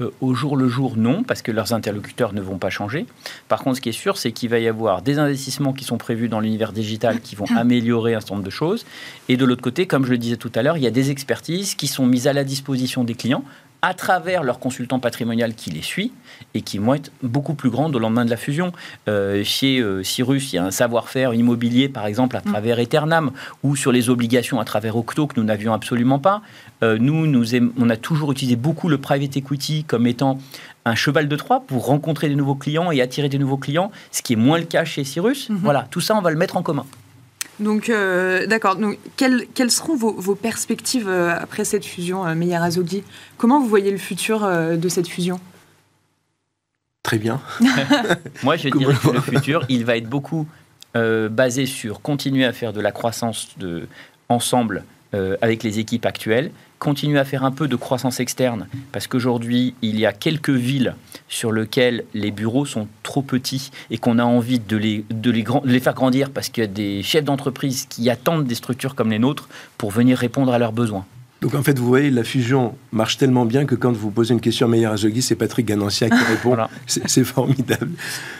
euh, 0.00 0.10
au 0.20 0.34
jour 0.34 0.56
le 0.56 0.68
jour, 0.68 0.96
non, 0.96 1.22
parce 1.22 1.40
que 1.40 1.50
leurs 1.50 1.72
interlocuteurs 1.72 2.34
ne 2.34 2.40
vont 2.42 2.58
pas 2.58 2.68
changer. 2.68 3.06
Par 3.48 3.62
contre, 3.62 3.76
ce 3.76 3.80
qui 3.80 3.88
est 3.88 3.92
sûr, 3.92 4.18
c'est 4.18 4.30
qu'il 4.30 4.50
va 4.50 4.58
y 4.58 4.68
avoir 4.68 5.00
des 5.00 5.18
investissements 5.18 5.72
qui 5.72 5.84
sont 5.84 5.96
prévus 5.96 6.28
dans 6.28 6.40
l'univers 6.40 6.72
digital 6.72 7.20
qui 7.20 7.34
vont 7.34 7.46
améliorer 7.56 8.14
un 8.14 8.20
certain 8.20 8.34
nombre 8.34 8.44
de 8.44 8.50
choses. 8.50 8.84
Et 9.30 9.38
de 9.38 9.44
l'autre 9.46 9.62
côté, 9.62 9.86
comme 9.86 10.04
je 10.04 10.10
le 10.10 10.18
disais 10.18 10.36
tout 10.36 10.52
à 10.54 10.62
l'heure, 10.62 10.76
il 10.76 10.82
y 10.82 10.86
a 10.86 10.90
des 10.90 11.10
expertises 11.10 11.74
qui 11.74 11.86
sont 11.86 12.04
mises 12.04 12.26
à 12.26 12.34
la 12.34 12.44
disposition 12.44 13.04
des 13.04 13.14
clients 13.14 13.42
à 13.82 13.94
travers 13.94 14.42
leur 14.42 14.58
consultant 14.58 14.98
patrimonial 14.98 15.54
qui 15.54 15.70
les 15.70 15.82
suit 15.82 16.12
et 16.54 16.62
qui 16.62 16.78
vont 16.78 16.94
être 16.94 17.10
beaucoup 17.22 17.54
plus 17.54 17.70
grandes 17.70 17.94
au 17.96 17.98
lendemain 17.98 18.24
de 18.24 18.30
la 18.30 18.36
fusion. 18.36 18.72
Euh, 19.08 19.44
chez 19.44 19.78
euh, 19.80 20.02
Cyrus, 20.02 20.52
il 20.52 20.56
y 20.56 20.58
a 20.58 20.64
un 20.64 20.70
savoir-faire 20.70 21.34
immobilier, 21.34 21.88
par 21.88 22.06
exemple, 22.06 22.36
à 22.36 22.40
mm. 22.40 22.50
travers 22.50 22.78
Eternam, 22.78 23.30
ou 23.62 23.76
sur 23.76 23.92
les 23.92 24.10
obligations 24.10 24.60
à 24.60 24.64
travers 24.64 24.96
Octo, 24.96 25.26
que 25.26 25.38
nous 25.38 25.46
n'avions 25.46 25.72
absolument 25.72 26.18
pas. 26.18 26.42
Euh, 26.82 26.98
nous, 26.98 27.26
nous 27.26 27.54
on 27.78 27.90
a 27.90 27.96
toujours 27.96 28.32
utilisé 28.32 28.56
beaucoup 28.56 28.88
le 28.88 28.98
private 28.98 29.36
equity 29.36 29.84
comme 29.84 30.06
étant 30.06 30.38
un 30.84 30.94
cheval 30.94 31.28
de 31.28 31.36
Troie 31.36 31.64
pour 31.66 31.86
rencontrer 31.86 32.28
des 32.28 32.36
nouveaux 32.36 32.54
clients 32.54 32.90
et 32.90 33.00
attirer 33.00 33.28
des 33.28 33.38
nouveaux 33.38 33.56
clients, 33.56 33.90
ce 34.10 34.22
qui 34.22 34.34
est 34.34 34.36
moins 34.36 34.58
le 34.58 34.64
cas 34.64 34.84
chez 34.84 35.04
Cyrus. 35.04 35.50
Mm-hmm. 35.50 35.56
Voilà, 35.56 35.86
tout 35.90 36.00
ça, 36.00 36.16
on 36.16 36.22
va 36.22 36.30
le 36.30 36.36
mettre 36.36 36.56
en 36.56 36.62
commun. 36.62 36.86
Donc, 37.60 37.88
euh, 37.88 38.46
d'accord. 38.46 38.76
Donc, 38.76 38.98
quelles, 39.16 39.70
seront 39.70 39.96
vos, 39.96 40.34
perspectives 40.34 41.08
euh, 41.08 41.34
après 41.38 41.64
cette 41.64 41.84
fusion, 41.84 42.26
euh, 42.26 42.34
Meyer 42.34 42.56
Azogi? 42.56 43.02
Comment 43.38 43.60
vous 43.60 43.68
voyez 43.68 43.90
le 43.90 43.98
futur 43.98 44.46
de 44.46 44.88
cette 44.88 45.08
fusion? 45.08 45.40
Très 47.02 47.18
bien. 47.18 47.40
Moi, 48.42 48.56
je 48.56 48.68
dirais 48.68 48.94
que 48.94 49.10
le 49.10 49.20
futur, 49.20 49.64
il 49.68 49.84
va 49.84 49.96
être 49.96 50.08
beaucoup 50.08 50.46
basé 50.94 51.66
sur 51.66 52.00
continuer 52.00 52.46
à 52.46 52.54
faire 52.54 52.72
de 52.72 52.80
la 52.80 52.90
croissance 52.90 53.48
de, 53.58 53.86
ensemble 54.30 54.82
avec 55.40 55.62
les 55.62 55.78
équipes 55.78 56.06
actuelles, 56.06 56.50
continuer 56.78 57.18
à 57.18 57.24
faire 57.24 57.44
un 57.44 57.50
peu 57.50 57.68
de 57.68 57.76
croissance 57.76 58.20
externe, 58.20 58.66
parce 58.92 59.06
qu'aujourd'hui, 59.06 59.74
il 59.80 59.98
y 59.98 60.04
a 60.04 60.12
quelques 60.12 60.50
villes 60.50 60.94
sur 61.28 61.50
lesquelles 61.50 62.04
les 62.12 62.30
bureaux 62.30 62.66
sont 62.66 62.86
trop 63.02 63.22
petits 63.22 63.70
et 63.90 63.98
qu'on 63.98 64.18
a 64.18 64.24
envie 64.24 64.58
de 64.58 64.76
les 64.76 65.80
faire 65.80 65.94
grandir, 65.94 66.30
parce 66.30 66.48
qu'il 66.48 66.62
y 66.62 66.64
a 66.64 66.68
des 66.68 67.02
chefs 67.02 67.24
d'entreprise 67.24 67.86
qui 67.88 68.10
attendent 68.10 68.44
des 68.44 68.54
structures 68.54 68.94
comme 68.94 69.10
les 69.10 69.18
nôtres 69.18 69.48
pour 69.78 69.90
venir 69.90 70.18
répondre 70.18 70.52
à 70.52 70.58
leurs 70.58 70.72
besoins. 70.72 71.06
Donc 71.42 71.54
en 71.54 71.62
fait, 71.62 71.78
vous 71.78 71.86
voyez, 71.86 72.10
la 72.10 72.24
fusion 72.24 72.76
marche 72.92 73.18
tellement 73.18 73.44
bien 73.44 73.66
que 73.66 73.74
quand 73.74 73.92
vous 73.92 74.10
posez 74.10 74.32
une 74.32 74.40
question 74.40 74.66
à 74.66 74.70
Meyer 74.70 74.86
Azogui, 74.86 75.20
c'est 75.20 75.34
Patrick 75.34 75.66
Ganancia 75.66 76.08
qui 76.08 76.24
répond. 76.28 76.56
C'est 76.86 77.24
formidable. 77.24 77.90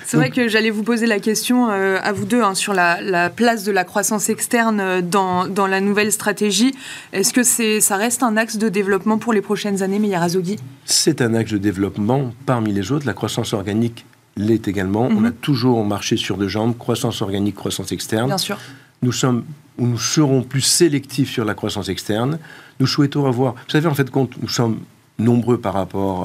C'est 0.05 0.17
vrai 0.17 0.31
que 0.31 0.49
j'allais 0.49 0.71
vous 0.71 0.83
poser 0.83 1.07
la 1.07 1.19
question 1.19 1.71
euh, 1.71 1.99
à 2.03 2.13
vous 2.13 2.25
deux 2.25 2.43
hein, 2.43 2.55
sur 2.55 2.73
la, 2.73 3.31
place 3.31 3.65
de 3.65 3.73
la 3.73 3.85
croissance 3.85 4.31
externe 4.31 4.81
euh, 4.81 5.03
dans, 5.03 5.47
dans 5.47 5.67
la 5.67 5.81
nouvelle 5.81 6.11
stratégie. 6.11 6.75
Est-ce 7.13 7.35
que 7.35 7.43
c'est, 7.43 7.81
ça 7.81 7.97
reste 7.97 8.23
un 8.23 8.37
axe 8.37 8.57
de 8.57 8.69
développement 8.69 9.19
pour 9.19 9.35
les 9.35 9.43
prochaines 9.43 9.83
années, 9.83 9.99
Meyer 9.99 10.17
Azogui 10.17 10.57
C'est 10.87 11.21
un 11.21 11.35
axe 11.35 11.53
de 11.53 11.59
développement 11.59 12.33
parmi 12.47 12.73
les 12.73 12.93
autres. 12.93 13.07
La 13.07 13.15
croissance 13.15 13.53
organique 13.53 14.07
l'est 14.37 14.69
également. 14.69 15.07
On 15.07 15.21
mhm. 15.21 15.27
a 15.27 15.31
toujours 15.33 15.85
marché 15.85 16.17
sur 16.17 16.39
deux 16.39 16.49
jambes, 16.49 16.77
croissance 16.79 17.21
organique, 17.21 17.57
croissance 17.57 17.93
externe. 17.93 18.29
Bien 18.29 18.39
sûr. 18.39 18.59
Nous 19.03 19.13
sommes 19.13 19.45
ou 19.79 19.87
nous 19.87 19.99
serons 19.99 20.43
plus 20.43 20.61
sélectifs 20.61 21.31
sur 21.31 21.45
la 21.45 21.55
croissance 21.55 21.89
externe. 21.89 22.39
Nous 22.81 22.87
souhaitons 22.87 23.27
avoir, 23.27 23.55
vous 23.55 23.71
savez, 23.71 23.87
en 23.87 23.95
fait, 23.95 24.11
compte, 24.11 24.41
nous 24.41 24.49
sommes 24.49 24.81
nombreux 25.19 25.59
par 25.59 25.75
rapport 25.75 26.25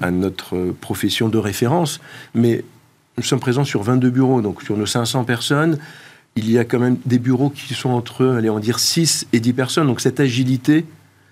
à, 0.00 0.10
notre 0.10 0.72
profession 0.80 1.28
de 1.28 1.38
référence, 1.38 2.00
mais 2.34 2.64
nous 3.16 3.22
sommes 3.22 3.38
présents 3.38 3.64
sur 3.64 3.84
22 3.84 4.10
bureaux, 4.10 4.40
donc 4.40 4.62
sur 4.62 4.76
nos 4.76 4.86
500 4.86 5.22
personnes, 5.22 5.78
il 6.34 6.50
y 6.50 6.58
a 6.58 6.64
quand 6.64 6.80
même 6.80 6.96
des 7.06 7.20
bureaux 7.20 7.50
qui 7.50 7.74
sont 7.74 7.90
entre, 7.90 8.26
allez, 8.26 8.50
on 8.50 8.58
dire 8.58 8.80
6 8.80 9.28
et 9.32 9.38
10 9.38 9.52
personnes. 9.52 9.86
Donc 9.86 10.00
cette 10.00 10.18
agilité, 10.18 10.86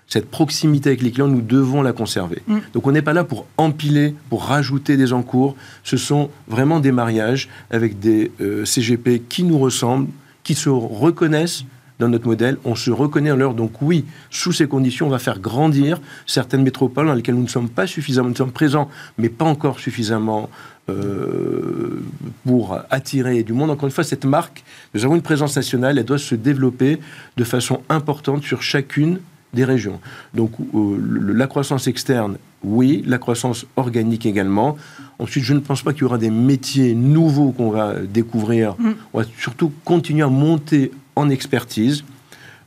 cette 0.07 0.29
proximité 0.29 0.89
avec 0.89 1.01
les 1.01 1.11
clients, 1.11 1.27
nous 1.27 1.41
devons 1.41 1.81
la 1.81 1.91
conserver. 1.91 2.43
Mm. 2.47 2.57
Donc 2.73 2.87
on 2.87 2.91
n'est 2.91 3.01
pas 3.01 3.13
là 3.13 3.23
pour 3.23 3.45
empiler, 3.57 4.15
pour 4.29 4.43
rajouter 4.45 4.95
des 4.95 5.11
encours. 5.11 5.55
Ce 5.83 5.97
sont 5.97 6.29
vraiment 6.47 6.79
des 6.79 6.91
mariages 6.91 7.49
avec 7.71 7.99
des 7.99 8.31
euh, 8.39 8.63
CGP 8.63 9.23
qui 9.27 9.43
nous 9.43 9.57
ressemblent, 9.57 10.07
qui 10.43 10.55
se 10.55 10.69
reconnaissent 10.69 11.65
dans 12.01 12.09
notre 12.09 12.25
modèle, 12.25 12.57
on 12.65 12.75
se 12.75 12.89
reconnaît 12.89 13.31
en 13.31 13.35
leur. 13.35 13.53
Donc 13.53 13.81
oui, 13.81 14.05
sous 14.31 14.51
ces 14.51 14.67
conditions, 14.67 15.05
on 15.05 15.09
va 15.09 15.19
faire 15.19 15.39
grandir 15.39 16.01
certaines 16.25 16.63
métropoles 16.63 17.05
dans 17.05 17.13
lesquelles 17.13 17.35
nous 17.35 17.43
ne 17.43 17.47
sommes 17.47 17.69
pas 17.69 17.85
suffisamment, 17.85 18.31
présents, 18.51 18.89
mais 19.19 19.29
pas 19.29 19.45
encore 19.45 19.79
suffisamment 19.79 20.49
euh, 20.89 22.01
pour 22.45 22.77
attirer 22.89 23.43
du 23.43 23.53
monde. 23.53 23.69
Encore 23.69 23.85
une 23.85 23.93
fois, 23.93 24.03
cette 24.03 24.25
marque, 24.25 24.63
nous 24.95 25.05
avons 25.05 25.15
une 25.15 25.21
présence 25.21 25.55
nationale, 25.55 25.99
elle 25.99 26.05
doit 26.05 26.17
se 26.17 26.33
développer 26.33 26.99
de 27.37 27.43
façon 27.43 27.81
importante 27.87 28.43
sur 28.43 28.63
chacune 28.63 29.19
des 29.53 29.63
régions. 29.63 29.99
Donc 30.33 30.51
euh, 30.73 31.33
la 31.33 31.45
croissance 31.45 31.85
externe, 31.87 32.37
oui, 32.63 33.03
la 33.05 33.17
croissance 33.17 33.65
organique 33.75 34.25
également. 34.25 34.77
Ensuite, 35.19 35.43
je 35.43 35.53
ne 35.53 35.59
pense 35.59 35.81
pas 35.81 35.93
qu'il 35.93 36.01
y 36.01 36.05
aura 36.05 36.17
des 36.17 36.29
métiers 36.29 36.93
nouveaux 36.93 37.51
qu'on 37.51 37.71
va 37.71 37.95
découvrir. 37.99 38.75
Mm. 38.77 38.91
On 39.13 39.19
va 39.19 39.25
surtout 39.37 39.71
continuer 39.85 40.23
à 40.23 40.29
monter 40.29 40.91
en 41.15 41.29
expertise. 41.29 42.03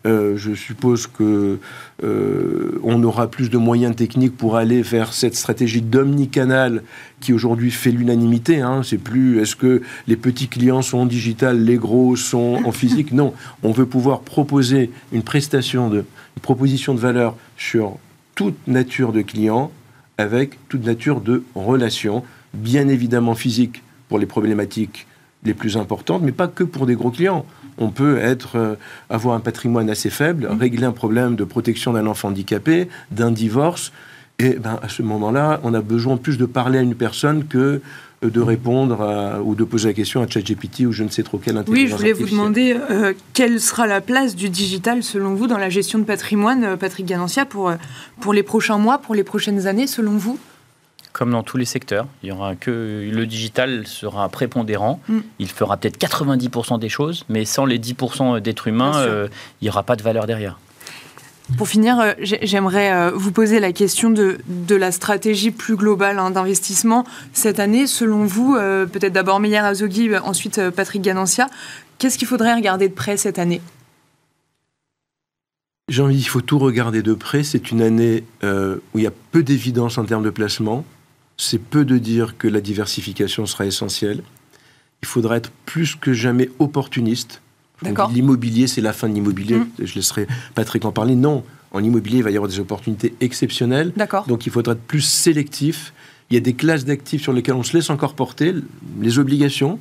Euh, 0.06 0.36
je 0.36 0.52
suppose 0.52 1.06
que 1.06 1.58
euh, 2.02 2.78
on 2.82 3.02
aura 3.02 3.30
plus 3.30 3.48
de 3.48 3.56
moyens 3.56 3.96
techniques 3.96 4.36
pour 4.36 4.56
aller 4.56 4.82
vers 4.82 5.14
cette 5.14 5.34
stratégie 5.34 5.80
d'omnicanal 5.80 6.82
qui 7.20 7.32
aujourd'hui 7.32 7.70
fait 7.70 7.90
l'unanimité. 7.90 8.60
Hein. 8.60 8.82
C'est 8.84 8.98
plus 8.98 9.40
est-ce 9.40 9.56
que 9.56 9.80
les 10.06 10.16
petits 10.16 10.48
clients 10.48 10.82
sont 10.82 10.98
en 10.98 11.06
digital, 11.06 11.64
les 11.64 11.76
gros 11.76 12.16
sont 12.16 12.60
en 12.64 12.72
physique? 12.72 13.12
Non, 13.12 13.32
on 13.62 13.72
veut 13.72 13.86
pouvoir 13.86 14.20
proposer 14.20 14.90
une 15.12 15.22
prestation 15.22 15.88
de, 15.88 15.98
une 15.98 16.42
proposition 16.42 16.94
de 16.94 17.00
valeur 17.00 17.34
sur 17.56 17.96
toute 18.34 18.56
nature 18.66 19.12
de 19.12 19.22
clients 19.22 19.72
avec 20.18 20.58
toute 20.68 20.84
nature 20.84 21.20
de 21.20 21.42
relations, 21.54 22.22
bien 22.52 22.88
évidemment 22.88 23.34
physiques 23.34 23.82
pour 24.08 24.18
les 24.18 24.26
problématiques 24.26 25.06
les 25.44 25.54
plus 25.54 25.76
importantes, 25.76 26.22
mais 26.22 26.32
pas 26.32 26.48
que 26.48 26.64
pour 26.64 26.86
des 26.86 26.94
gros 26.94 27.10
clients. 27.10 27.44
On 27.76 27.90
peut 27.90 28.18
être, 28.18 28.56
euh, 28.56 28.74
avoir 29.10 29.34
un 29.34 29.40
patrimoine 29.40 29.90
assez 29.90 30.08
faible, 30.08 30.48
mmh. 30.48 30.58
régler 30.58 30.84
un 30.84 30.92
problème 30.92 31.34
de 31.36 31.44
protection 31.44 31.92
d'un 31.92 32.06
enfant 32.06 32.28
handicapé, 32.28 32.88
d'un 33.10 33.30
divorce, 33.30 33.92
et 34.38 34.54
ben, 34.54 34.78
à 34.82 34.88
ce 34.88 35.02
moment-là, 35.02 35.60
on 35.62 35.74
a 35.74 35.80
besoin 35.80 36.16
plus 36.16 36.38
de 36.38 36.46
parler 36.46 36.78
à 36.78 36.82
une 36.82 36.96
personne 36.96 37.46
que 37.46 37.80
de 38.30 38.40
répondre 38.40 39.40
ou 39.44 39.54
de 39.54 39.64
poser 39.64 39.88
la 39.88 39.94
question 39.94 40.22
à 40.22 40.28
ChatGPT 40.28 40.80
ou 40.86 40.92
je 40.92 41.04
ne 41.04 41.08
sais 41.08 41.22
trop 41.22 41.38
quelle 41.38 41.56
intelligence 41.56 41.84
Oui, 41.84 41.90
je 41.90 41.96
voulais 41.96 42.12
vous 42.12 42.26
demander 42.26 42.76
euh, 42.90 43.12
quelle 43.32 43.60
sera 43.60 43.86
la 43.86 44.00
place 44.00 44.36
du 44.36 44.48
digital 44.48 45.02
selon 45.02 45.34
vous 45.34 45.46
dans 45.46 45.58
la 45.58 45.70
gestion 45.70 45.98
de 45.98 46.04
patrimoine, 46.04 46.76
Patrick 46.76 47.06
Ganancia, 47.06 47.44
pour, 47.44 47.72
pour 48.20 48.32
les 48.32 48.42
prochains 48.42 48.78
mois, 48.78 48.98
pour 48.98 49.14
les 49.14 49.24
prochaines 49.24 49.66
années, 49.66 49.86
selon 49.86 50.12
vous? 50.12 50.38
Comme 51.12 51.30
dans 51.30 51.44
tous 51.44 51.56
les 51.56 51.64
secteurs. 51.64 52.06
Il 52.22 52.30
y 52.30 52.32
aura 52.32 52.56
que 52.56 53.08
le 53.12 53.26
digital 53.26 53.86
sera 53.86 54.28
prépondérant. 54.28 55.00
Mm. 55.08 55.18
Il 55.38 55.48
fera 55.48 55.76
peut-être 55.76 55.98
90% 55.98 56.80
des 56.80 56.88
choses, 56.88 57.24
mais 57.28 57.44
sans 57.44 57.66
les 57.66 57.78
10% 57.78 58.40
d'êtres 58.40 58.66
humains, 58.66 58.96
euh, 58.96 59.28
il 59.60 59.66
n'y 59.66 59.70
aura 59.70 59.84
pas 59.84 59.94
de 59.94 60.02
valeur 60.02 60.26
derrière. 60.26 60.58
Pour 61.58 61.68
finir, 61.68 62.00
euh, 62.00 62.12
j'aimerais 62.20 62.92
euh, 62.92 63.10
vous 63.14 63.30
poser 63.30 63.60
la 63.60 63.72
question 63.72 64.10
de, 64.10 64.38
la 64.70 64.92
stratégie 64.92 65.50
plus 65.50 65.76
globale 65.76 66.18
hein, 66.18 66.30
d'investissement 66.30 67.04
cette 67.32 67.60
année. 67.60 67.86
Selon 67.86 68.24
vous, 68.24 68.54
peut-être 68.54 69.12
d'abord 69.12 69.40
Meyer 69.40 69.58
Azogui, 69.58 70.16
ensuite 70.16 70.60
Patrick 70.70 71.02
Ganancia, 71.02 71.48
qu'est-ce 71.98 72.18
qu'il 72.18 72.26
faudrait 72.26 72.54
regarder 72.54 72.88
de 72.88 72.94
près 72.94 73.16
cette 73.16 73.38
année? 73.38 73.60
J'ai 75.88 76.02
envie, 76.02 76.18
il 76.18 76.24
faut 76.24 76.40
tout 76.40 76.58
regarder 76.58 77.02
de 77.02 77.14
près. 77.14 77.44
C'est 77.44 77.70
une 77.70 77.82
année 77.82 78.24
où 78.42 78.98
il 78.98 79.02
y 79.02 79.06
a 79.06 79.12
peu 79.30 79.42
d'évidence 79.42 79.98
en 79.98 80.04
termes 80.04 80.24
de 80.24 80.30
placement 80.30 80.84
c'est 81.36 81.58
peu 81.58 81.84
de 81.84 81.98
dire 81.98 82.36
que 82.38 82.48
la 82.48 82.60
diversification 82.60 83.46
sera 83.46 83.66
essentielle. 83.66 84.22
Il 85.02 85.06
faudra 85.06 85.36
être 85.36 85.50
plus 85.66 85.96
que 85.96 86.12
jamais 86.12 86.50
opportuniste. 86.58 87.42
L'immobilier, 88.12 88.66
c'est 88.66 88.80
la 88.80 88.92
fin 88.92 89.08
de 89.08 89.14
l'immobilier. 89.14 89.56
Mmh. 89.56 89.68
Je 89.82 89.94
laisserai 89.94 90.26
Patrick 90.54 90.84
en 90.84 90.92
parler. 90.92 91.14
Non, 91.14 91.44
en 91.74 91.82
immobilier, 91.82 92.18
il 92.18 92.24
va 92.24 92.30
y 92.30 92.36
avoir 92.36 92.50
des 92.50 92.60
opportunités 92.60 93.14
exceptionnelles. 93.20 93.92
Donc 94.28 94.46
il 94.46 94.52
faudra 94.52 94.72
être 94.72 94.80
plus 94.80 95.00
sélectif. 95.00 95.92
Il 96.30 96.34
y 96.34 96.36
a 96.36 96.40
des 96.40 96.54
classes 96.54 96.84
d'actifs 96.84 97.22
sur 97.22 97.32
lesquelles 97.32 97.54
on 97.54 97.62
se 97.62 97.76
laisse 97.76 97.90
encore 97.90 98.14
porter. 98.14 98.54
Les 99.00 99.18
obligations, 99.18 99.78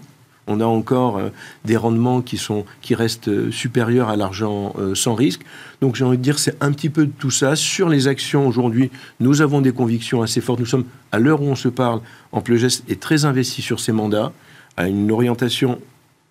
on 0.48 0.60
a 0.60 0.66
encore 0.66 1.18
euh, 1.18 1.30
des 1.66 1.78
rendements 1.78 2.22
qui, 2.22 2.38
sont, 2.38 2.66
qui 2.82 2.96
restent 2.96 3.30
euh, 3.30 3.52
supérieurs 3.52 4.10
à 4.10 4.16
l'argent 4.16 4.74
euh, 4.78 4.96
sans 4.96 5.14
risque. 5.14 5.42
Donc 5.82 5.96
j'ai 5.96 6.04
envie 6.04 6.18
de 6.18 6.24
dire, 6.24 6.40
c'est 6.40 6.62
un 6.62 6.72
petit 6.72 6.90
peu 6.90 7.06
de 7.06 7.12
tout 7.12 7.32
ça. 7.32 7.56
Sur 7.56 7.90
les 7.90 8.08
actions, 8.08 8.48
aujourd'hui, 8.48 8.92
nous 9.20 9.42
avons 9.42 9.62
des 9.62 9.72
convictions 9.72 10.22
assez 10.22 10.42
fortes. 10.42 10.60
Nous 10.60 10.66
sommes, 10.66 10.86
à 11.12 11.20
l'heure 11.20 11.42
où 11.42 11.46
on 11.46 11.56
se 11.56 11.70
parle, 11.70 12.02
Amplegest 12.32 12.84
est 12.90 13.00
très 13.00 13.26
investi 13.26 13.62
sur 13.62 13.80
ces 13.80 13.92
mandats, 13.92 14.34
à 14.76 14.88
une 14.88 15.12
orientation 15.12 15.80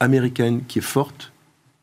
américaine 0.01 0.63
qui 0.67 0.81
est 0.81 0.83
forte, 0.83 1.33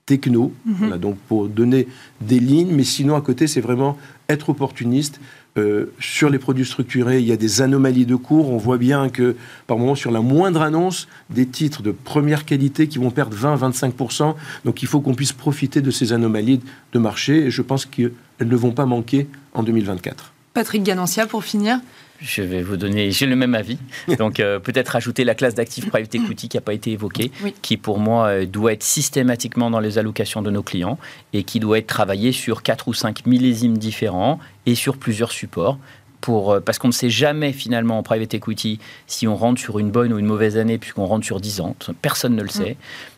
techno, 0.10 0.52
mhm. 0.66 0.98
donc 0.98 1.18
pour 1.28 1.48
donner 1.48 1.88
des 2.20 2.40
lignes, 2.40 2.74
mais 2.74 2.84
sinon 2.84 3.16
à 3.16 3.22
côté, 3.22 3.46
c'est 3.46 3.62
vraiment 3.62 3.96
être 4.28 4.50
opportuniste, 4.50 5.20
euh, 5.58 5.92
sur 6.00 6.30
les 6.30 6.40
produits 6.40 6.66
structurés, 6.66 7.20
il 7.20 7.28
y 7.28 7.32
a 7.32 7.38
des 7.38 7.62
anomalies 7.62 8.06
de 8.06 8.16
cours. 8.16 8.50
On 8.50 8.58
voit 8.58 8.78
bien 8.78 9.10
que, 9.10 9.36
par 9.68 9.78
moment, 9.78 9.96
sur 9.96 10.12
la 10.12 10.22
moindre 10.22 10.62
annonce, 10.62 11.08
des 11.30 11.46
titres 11.46 11.84
de 11.84 11.92
première 11.92 12.46
qualité 12.46 12.88
qui 12.88 12.98
vont 12.98 13.12
perdre 13.12 13.36
20-25%. 13.36 14.36
Donc 14.66 14.82
il 14.84 14.88
faut 14.88 15.02
qu'on 15.02 15.16
puisse 15.16 15.34
profiter 15.34 15.82
de 15.82 15.92
ces 15.92 16.14
anomalies 16.14 16.62
de 16.94 17.00
marché. 17.00 17.46
Et 17.46 17.52
je 17.52 17.62
pense 17.62 17.86
qu'elles 17.86 18.12
ne 18.40 18.56
vont 18.56 18.72
pas 18.72 18.86
manquer 18.86 19.28
en 19.54 19.64
2024. 19.64 20.34
Patrick 20.54 20.84
Ganancia, 20.84 21.28
pour 21.28 21.44
finir. 21.44 21.80
Je 22.22 22.42
vais 22.42 22.62
vous 22.62 22.78
donner, 22.78 23.12
j'ai 23.12 23.26
le 23.26 23.36
même 23.36 23.56
avis. 23.56 23.78
Donc 24.18 24.40
euh, 24.40 24.60
peut-être 24.60 24.96
ajouter 24.96 25.24
la 25.24 25.36
classe 25.36 25.56
d'actifs 25.56 25.90
private 25.90 26.14
equity 26.16 26.50
qui 26.50 26.58
n'a 26.58 26.62
pas 26.62 26.74
été 26.74 26.92
évoquée, 26.92 27.32
qui 27.62 27.78
pour 27.78 28.00
moi 28.00 28.28
euh, 28.28 28.46
doit 28.46 28.74
être 28.74 28.84
systématiquement 28.84 29.70
dans 29.70 29.80
les 29.80 29.98
allocations 29.98 30.42
de 30.42 30.52
nos 30.52 30.64
clients 30.64 30.98
et 31.34 31.44
qui 31.44 31.60
doit 31.60 31.78
être 31.78 31.88
travaillée 31.88 32.32
sur 32.32 32.62
4 32.62 32.88
ou 32.88 32.94
5 32.94 33.26
millésimes 33.26 33.78
différents 33.78 34.40
et 34.66 34.76
sur 34.76 34.98
plusieurs 34.98 35.32
supports. 35.32 35.78
Pour, 36.22 36.52
euh, 36.52 36.60
parce 36.60 36.80
qu'on 36.80 36.90
ne 36.90 36.94
sait 36.94 37.10
jamais 37.10 37.54
finalement 37.54 37.98
en 37.98 38.04
private 38.04 38.34
equity 38.34 38.80
si 39.08 39.26
on 39.26 39.38
rentre 39.38 39.62
sur 39.62 39.80
une 39.80 39.90
bonne 39.90 40.12
ou 40.12 40.20
une 40.20 40.26
mauvaise 40.26 40.58
année 40.58 40.78
puisqu'on 40.78 41.06
rentre 41.06 41.26
sur 41.26 41.40
10 41.40 41.62
ans. 41.62 41.78
Personne 42.02 42.36
ne 42.36 42.42
le 42.42 42.50
sait. 42.50 42.76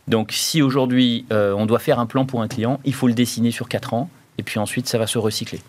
Donc 0.07 0.31
si 0.31 0.61
aujourd'hui 0.61 1.25
on 1.31 1.65
doit 1.65 1.79
faire 1.79 1.97
un 1.97 2.05
plan 2.05 2.25
pour 2.25 2.43
un 2.43 2.47
client, 2.47 2.79
il 2.85 2.93
faut 2.93 3.07
le 3.07 3.15
dessiner 3.15 3.49
sur 3.49 3.67
4 3.67 3.95
ans 3.95 4.09
et 4.37 4.43
puis 4.43 4.59
ensuite 4.59 4.87
ça 4.87 4.99
va 4.99 5.07
se 5.07 5.17
recycler. 5.17 5.61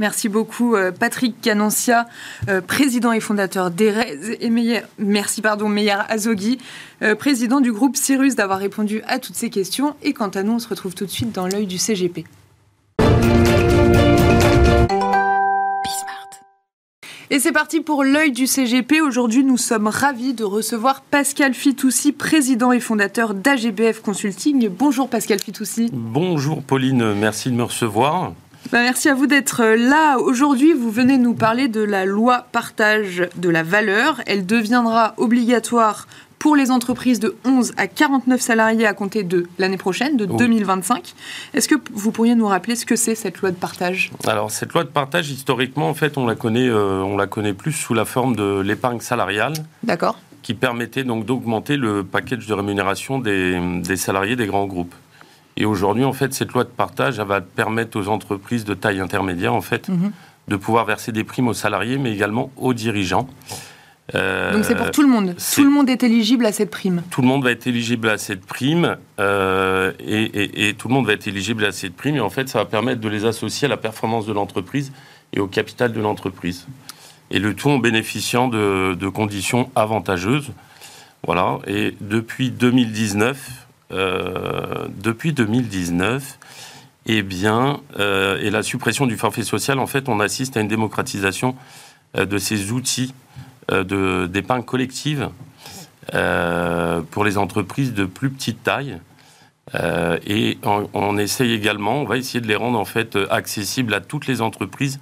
Merci 0.00 0.28
beaucoup 0.28 0.74
euh, 0.74 0.90
Patrick 0.90 1.40
Canancia, 1.40 2.06
euh, 2.48 2.60
président 2.60 3.12
et 3.12 3.20
fondateur 3.20 3.70
d'ERES, 3.70 4.36
et 4.40 4.50
Meyer, 4.50 4.80
merci 4.98 5.42
pardon, 5.42 5.68
Meyer 5.68 5.98
Azogui, 6.08 6.58
euh, 7.02 7.14
président 7.14 7.60
du 7.60 7.72
groupe 7.72 7.96
Cyrus, 7.96 8.34
d'avoir 8.34 8.58
répondu 8.58 9.02
à 9.06 9.18
toutes 9.18 9.36
ces 9.36 9.50
questions. 9.50 9.94
Et 10.02 10.12
quant 10.12 10.28
à 10.28 10.42
nous, 10.42 10.52
on 10.52 10.58
se 10.58 10.68
retrouve 10.68 10.94
tout 10.94 11.06
de 11.06 11.10
suite 11.10 11.32
dans 11.32 11.46
l'œil 11.46 11.66
du 11.66 11.78
CGP. 11.78 12.24
Et 17.30 17.38
c'est 17.38 17.52
parti 17.52 17.80
pour 17.80 18.04
l'œil 18.04 18.30
du 18.30 18.46
CGP. 18.46 19.00
Aujourd'hui, 19.00 19.42
nous 19.42 19.56
sommes 19.56 19.86
ravis 19.86 20.34
de 20.34 20.44
recevoir 20.44 21.00
Pascal 21.00 21.54
Fitoussi, 21.54 22.12
président 22.12 22.72
et 22.72 22.80
fondateur 22.80 23.32
d'AGBF 23.32 24.02
Consulting. 24.02 24.68
Bonjour 24.68 25.08
Pascal 25.08 25.38
Fitoussi. 25.40 25.88
Bonjour 25.94 26.62
Pauline, 26.62 27.14
merci 27.14 27.50
de 27.50 27.54
me 27.54 27.62
recevoir. 27.62 28.34
Bah, 28.72 28.80
merci 28.80 29.10
à 29.10 29.14
vous 29.14 29.26
d'être 29.26 29.60
euh, 29.60 29.76
là. 29.76 30.16
Aujourd'hui, 30.16 30.72
vous 30.72 30.90
venez 30.90 31.18
nous 31.18 31.34
parler 31.34 31.68
de 31.68 31.82
la 31.82 32.06
loi 32.06 32.46
partage 32.52 33.28
de 33.36 33.50
la 33.50 33.62
valeur. 33.62 34.22
Elle 34.24 34.46
deviendra 34.46 35.12
obligatoire 35.18 36.08
pour 36.38 36.56
les 36.56 36.70
entreprises 36.70 37.20
de 37.20 37.36
11 37.44 37.74
à 37.76 37.86
49 37.86 38.40
salariés 38.40 38.86
à 38.86 38.94
compter 38.94 39.24
de 39.24 39.46
l'année 39.58 39.76
prochaine, 39.76 40.16
de 40.16 40.24
2025. 40.24 41.12
Est-ce 41.52 41.68
que 41.68 41.74
vous 41.92 42.12
pourriez 42.12 42.34
nous 42.34 42.46
rappeler 42.46 42.74
ce 42.74 42.86
que 42.86 42.96
c'est 42.96 43.14
cette 43.14 43.42
loi 43.42 43.50
de 43.50 43.56
partage? 43.56 44.10
Alors 44.26 44.50
cette 44.50 44.72
loi 44.72 44.84
de 44.84 44.88
partage, 44.88 45.30
historiquement, 45.30 45.90
en 45.90 45.94
fait, 45.94 46.16
on 46.16 46.24
la 46.24 46.34
connaît, 46.34 46.66
euh, 46.66 47.02
on 47.02 47.18
la 47.18 47.26
connaît 47.26 47.52
plus 47.52 47.72
sous 47.72 47.92
la 47.92 48.06
forme 48.06 48.36
de 48.36 48.60
l'épargne 48.60 49.00
salariale. 49.00 49.52
D'accord. 49.82 50.18
Qui 50.42 50.54
permettait 50.54 51.04
donc 51.04 51.26
d'augmenter 51.26 51.76
le 51.76 52.04
package 52.04 52.46
de 52.46 52.54
rémunération 52.54 53.18
des 53.18 53.96
salariés 53.96 54.34
des 54.34 54.46
grands 54.46 54.66
groupes. 54.66 54.94
Et 55.56 55.64
aujourd'hui, 55.64 56.04
en 56.04 56.12
fait, 56.12 56.32
cette 56.32 56.52
loi 56.52 56.64
de 56.64 56.70
partage, 56.70 57.18
elle 57.18 57.26
va 57.26 57.40
permettre 57.40 57.98
aux 57.98 58.08
entreprises 58.08 58.64
de 58.64 58.74
taille 58.74 59.00
intermédiaire, 59.00 59.54
en 59.54 59.60
fait, 59.60 59.88
mhm. 59.88 60.12
de 60.48 60.56
pouvoir 60.56 60.84
verser 60.84 61.12
des 61.12 61.24
primes 61.24 61.48
aux 61.48 61.54
salariés, 61.54 61.98
mais 61.98 62.12
également 62.12 62.50
aux 62.56 62.74
dirigeants. 62.74 63.28
Euh, 64.14 64.52
Donc 64.52 64.64
c'est 64.64 64.74
pour 64.74 64.90
tout 64.90 65.02
le 65.02 65.08
monde. 65.08 65.36
Tout 65.54 65.64
le 65.64 65.70
monde 65.70 65.88
est 65.88 66.02
éligible 66.02 66.44
à 66.44 66.52
cette 66.52 66.70
prime. 66.70 67.02
Tout 67.10 67.22
le 67.22 67.28
monde 67.28 67.44
va 67.44 67.50
être 67.50 67.66
éligible 67.66 68.08
à 68.08 68.18
cette 68.18 68.44
prime 68.44 68.96
euh, 69.20 69.92
et, 70.00 70.74
tout 70.76 70.88
le 70.88 70.94
monde 70.94 71.06
va 71.06 71.12
être 71.12 71.26
éligible 71.28 71.64
à 71.64 71.72
cette 71.72 71.94
prime. 71.94 72.16
Et 72.16 72.20
en 72.20 72.30
fait, 72.30 72.48
ça 72.48 72.58
va 72.58 72.64
permettre 72.64 73.00
de 73.00 73.08
les 73.08 73.24
associer 73.24 73.66
à 73.66 73.68
la 73.68 73.76
performance 73.76 74.26
de 74.26 74.32
l'entreprise 74.32 74.92
et 75.32 75.40
au 75.40 75.46
capital 75.46 75.92
de 75.92 76.00
l'entreprise. 76.00 76.66
Et 77.30 77.38
le 77.38 77.54
tout 77.54 77.70
en 77.70 77.78
bénéficiant 77.78 78.48
de, 78.48 78.94
de 78.94 79.08
conditions 79.08 79.70
avantageuses. 79.76 80.50
Voilà. 81.24 81.58
Et 81.66 81.94
depuis 82.00 82.50
2019, 82.50 83.38
euh, 83.38 83.61
depuis 83.92 85.32
2019, 85.32 86.38
eh 87.06 87.22
bien, 87.22 87.80
euh, 87.98 88.38
et 88.40 88.50
la 88.50 88.62
suppression 88.62 89.06
du 89.06 89.16
forfait 89.16 89.42
social, 89.42 89.78
en 89.78 89.86
fait, 89.86 90.08
on 90.08 90.20
assiste 90.20 90.56
à 90.56 90.60
une 90.60 90.68
démocratisation 90.68 91.56
euh, 92.16 92.24
de 92.24 92.38
ces 92.38 92.72
outils 92.72 93.14
d'épargne 93.70 94.64
collective 94.64 95.30
pour 97.10 97.24
les 97.24 97.38
entreprises 97.38 97.94
de 97.94 98.04
plus 98.04 98.28
petite 98.28 98.62
taille. 98.62 98.98
Et 100.26 100.58
on, 100.64 101.16
essaye 101.18 101.54
également, 101.54 102.02
on 102.02 102.04
va 102.04 102.16
essayer 102.16 102.40
de 102.40 102.48
les 102.48 102.56
rendre 102.56 102.78
en 102.78 102.84
fait 102.84 103.16
accessibles 103.30 103.94
à 103.94 104.00
toutes 104.00 104.26
les 104.26 104.42
entreprises 104.42 104.98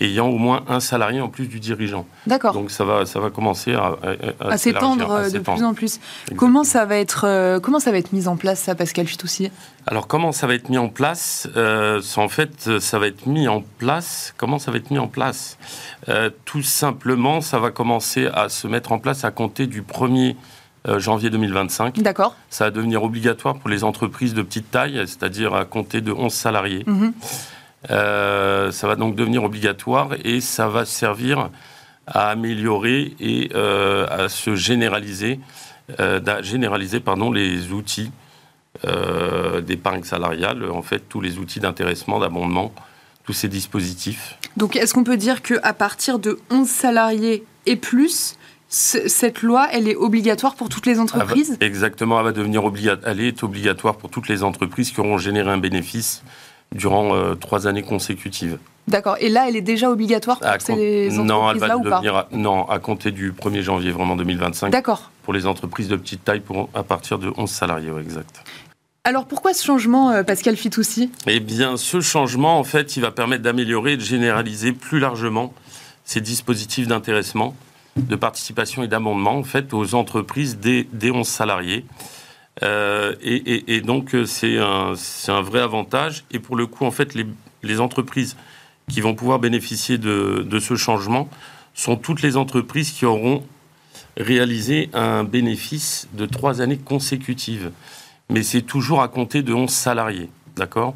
ayant 0.00 0.28
au 0.28 0.38
moins 0.38 0.64
un 0.68 0.80
salarié 0.80 1.20
en 1.20 1.28
plus 1.28 1.46
du 1.46 1.60
dirigeant. 1.60 2.06
D'accord. 2.26 2.54
Donc 2.54 2.70
ça 2.70 2.84
va, 2.84 3.06
ça 3.06 3.20
va 3.20 3.30
commencer 3.30 3.74
à, 3.74 3.96
à, 4.40 4.56
s'étendre 4.58 5.10
euh, 5.10 5.30
de 5.30 5.38
plus 5.38 5.62
en 5.62 5.74
plus. 5.74 6.00
Comment 6.36 6.64
ça 6.64 6.84
va 6.84 6.96
être, 6.96 7.26
euh, 7.26 7.60
comment 7.60 7.80
ça 7.80 7.90
va 7.90 7.98
être 7.98 8.12
mis 8.12 8.28
en 8.28 8.36
place 8.36 8.60
ça, 8.60 8.74
Pascal 8.74 9.06
aussi 9.22 9.50
Alors 9.86 10.06
comment 10.06 10.32
ça 10.32 10.46
va 10.46 10.54
être 10.54 10.68
mis 10.68 10.78
en 10.78 10.88
place 10.88 11.48
euh, 11.56 12.00
En 12.16 12.28
fait, 12.28 12.80
ça 12.80 12.98
va 12.98 13.06
être 13.06 13.26
mis 13.26 13.48
en 13.48 13.62
place. 13.78 14.34
Comment 14.36 14.58
ça 14.58 14.70
va 14.70 14.78
être 14.78 14.90
mis 14.90 14.98
en 14.98 15.08
place? 15.08 15.58
Tout 16.44 16.62
simplement, 16.62 17.40
ça 17.40 17.58
va 17.58 17.70
commencer 17.70 18.28
à 18.32 18.48
se 18.48 18.66
mettre 18.66 18.92
en 18.92 18.98
place 18.98 19.24
à 19.24 19.30
compter 19.30 19.66
du 19.66 19.82
1er 20.86 20.98
janvier 20.98 21.30
2025. 21.30 22.00
D'accord. 22.00 22.36
Ça 22.50 22.64
va 22.64 22.70
devenir 22.70 23.02
obligatoire 23.02 23.58
pour 23.58 23.70
les 23.70 23.84
entreprises 23.84 24.34
de 24.34 24.42
petite 24.42 24.70
taille, 24.70 25.02
c'est-à-dire 25.06 25.54
à 25.54 25.64
compter 25.64 26.00
de 26.00 26.12
11 26.12 26.32
salariés. 26.32 26.84
Mhm. 26.86 27.12
ça 27.88 28.86
va 28.86 28.96
donc 28.96 29.14
devenir 29.14 29.44
obligatoire 29.44 30.10
et 30.24 30.40
ça 30.40 30.68
va 30.68 30.84
servir 30.84 31.50
à 32.06 32.30
améliorer 32.30 33.14
et 33.20 33.50
à 33.54 34.28
se 34.28 34.54
généraliser, 34.56 35.40
à 35.98 36.42
généraliser 36.42 37.00
pardon, 37.00 37.30
les 37.30 37.72
outils 37.72 38.10
euh, 38.84 39.60
d'épargne 39.60 40.04
salariale, 40.04 40.70
en 40.70 40.82
fait, 40.82 41.08
tous 41.08 41.20
les 41.20 41.38
outils 41.38 41.58
d'intéressement, 41.58 42.20
d'abondement, 42.20 42.72
tous 43.24 43.32
ces 43.32 43.48
dispositifs. 43.48 44.38
Donc, 44.56 44.76
est-ce 44.76 44.94
qu'on 44.94 45.02
peut 45.02 45.16
dire 45.16 45.42
qu'à 45.42 45.72
partir 45.72 46.20
de 46.20 46.38
11 46.50 46.68
salariés 46.68 47.44
et 47.66 47.74
plus, 47.74 48.36
cette 48.68 49.42
loi, 49.42 49.68
elle 49.72 49.88
est 49.88 49.96
obligatoire 49.96 50.54
pour 50.54 50.68
toutes 50.68 50.86
les 50.86 51.00
entreprises 51.00 51.56
Exactement, 51.60 52.18
elle 52.18 52.26
va 52.26 52.32
devenir 52.32 52.64
obligatoire. 52.64 53.10
Elle 53.10 53.20
est 53.20 53.42
obligatoire 53.42 53.96
pour 53.96 54.10
toutes 54.10 54.28
les 54.28 54.42
entreprises 54.42 54.90
qui 54.90 55.00
auront 55.00 55.18
généré 55.18 55.50
un 55.50 55.58
bénéfice 55.58 56.22
durant 56.74 57.14
euh, 57.14 57.34
trois 57.34 57.66
années 57.66 57.82
consécutives. 57.82 58.58
D'accord. 58.86 59.16
Et 59.20 59.28
là, 59.28 59.48
elle 59.48 59.56
est 59.56 59.62
déjà 59.62 59.90
obligatoire 59.90 60.38
pour 60.38 60.48
ces 60.60 61.18
entreprises-là 61.18 61.76
ou 61.78 61.82
pas 61.82 61.98
à, 61.98 62.28
Non, 62.32 62.68
à 62.68 62.78
compter 62.78 63.10
du 63.10 63.32
1er 63.32 63.62
janvier, 63.62 63.90
vraiment 63.90 64.16
2025. 64.16 64.70
D'accord. 64.70 65.10
Pour 65.22 65.32
les 65.32 65.46
entreprises 65.46 65.88
de 65.88 65.96
petite 65.96 66.24
taille, 66.24 66.40
pour, 66.40 66.70
à 66.74 66.82
partir 66.82 67.18
de 67.18 67.30
11 67.36 67.50
salariés, 67.50 67.90
exact. 68.00 68.42
Alors 69.04 69.26
pourquoi 69.26 69.54
ce 69.54 69.64
changement, 69.64 70.10
euh, 70.10 70.22
Pascal 70.22 70.56
Fitoussi? 70.56 71.10
Eh 71.26 71.40
bien, 71.40 71.76
ce 71.76 72.00
changement, 72.00 72.58
en 72.58 72.64
fait, 72.64 72.96
il 72.96 73.00
va 73.00 73.10
permettre 73.10 73.42
d'améliorer 73.42 73.92
et 73.92 73.96
de 73.96 74.02
généraliser 74.02 74.72
plus 74.72 74.98
largement 74.98 75.54
ces 76.04 76.20
dispositifs 76.20 76.88
d'intéressement, 76.88 77.54
de 77.98 78.16
participation 78.16 78.82
et 78.82 78.88
d'amendement, 78.88 79.36
en 79.36 79.44
fait, 79.44 79.72
aux 79.74 79.94
entreprises 79.94 80.58
des, 80.58 80.86
11 81.10 81.26
salariés. 81.26 81.84
Euh, 82.62 83.14
et, 83.22 83.80
donc, 83.80 84.14
euh, 84.14 84.24
c'est 84.26 84.58
un, 84.58 85.40
vrai 85.42 85.60
avantage. 85.60 86.24
Et 86.30 86.38
pour 86.38 86.56
le 86.56 86.66
coup, 86.66 86.84
en 86.84 86.90
fait, 86.90 87.14
les, 87.62 87.80
entreprises 87.80 88.36
qui 88.88 89.00
vont 89.00 89.14
pouvoir 89.14 89.38
bénéficier 89.38 89.98
de, 89.98 90.58
ce 90.60 90.76
changement 90.76 91.28
sont 91.74 91.96
toutes 91.96 92.22
les 92.22 92.36
entreprises 92.36 92.90
qui 92.90 93.04
auront 93.04 93.44
réalisé 94.16 94.90
un 94.94 95.22
bénéfice 95.22 96.08
de 96.14 96.26
trois 96.26 96.60
années 96.60 96.78
consécutives 96.78 97.70
mais 98.30 98.42
c'est 98.42 98.62
toujours 98.62 99.02
à 99.02 99.08
compter 99.08 99.42
de 99.42 99.52
11 99.52 99.70
salariés. 99.70 100.30
D'accord? 100.56 100.94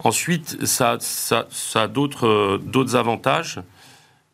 Ensuite, 0.00 0.64
ça, 0.64 0.96
ça, 1.00 1.46
a 1.74 1.88
d'autres, 1.88 2.26
euh, 2.26 2.58
d'autres 2.62 2.96
avantages, 2.96 3.60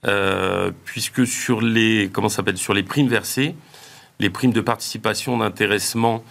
euh, 0.06 0.70
puisque 0.84 1.26
sur 1.26 1.60
les, 1.60 2.10
comment 2.12 2.28
s'appelle, 2.28 2.56
sur 2.56 2.74
les 2.74 2.82
primes 2.82 3.08
versées, 3.08 3.54
les 4.20 4.30
primes 4.30 4.52
de 4.52 4.60
participation, 4.60 5.38
d'intéressement 5.38 6.22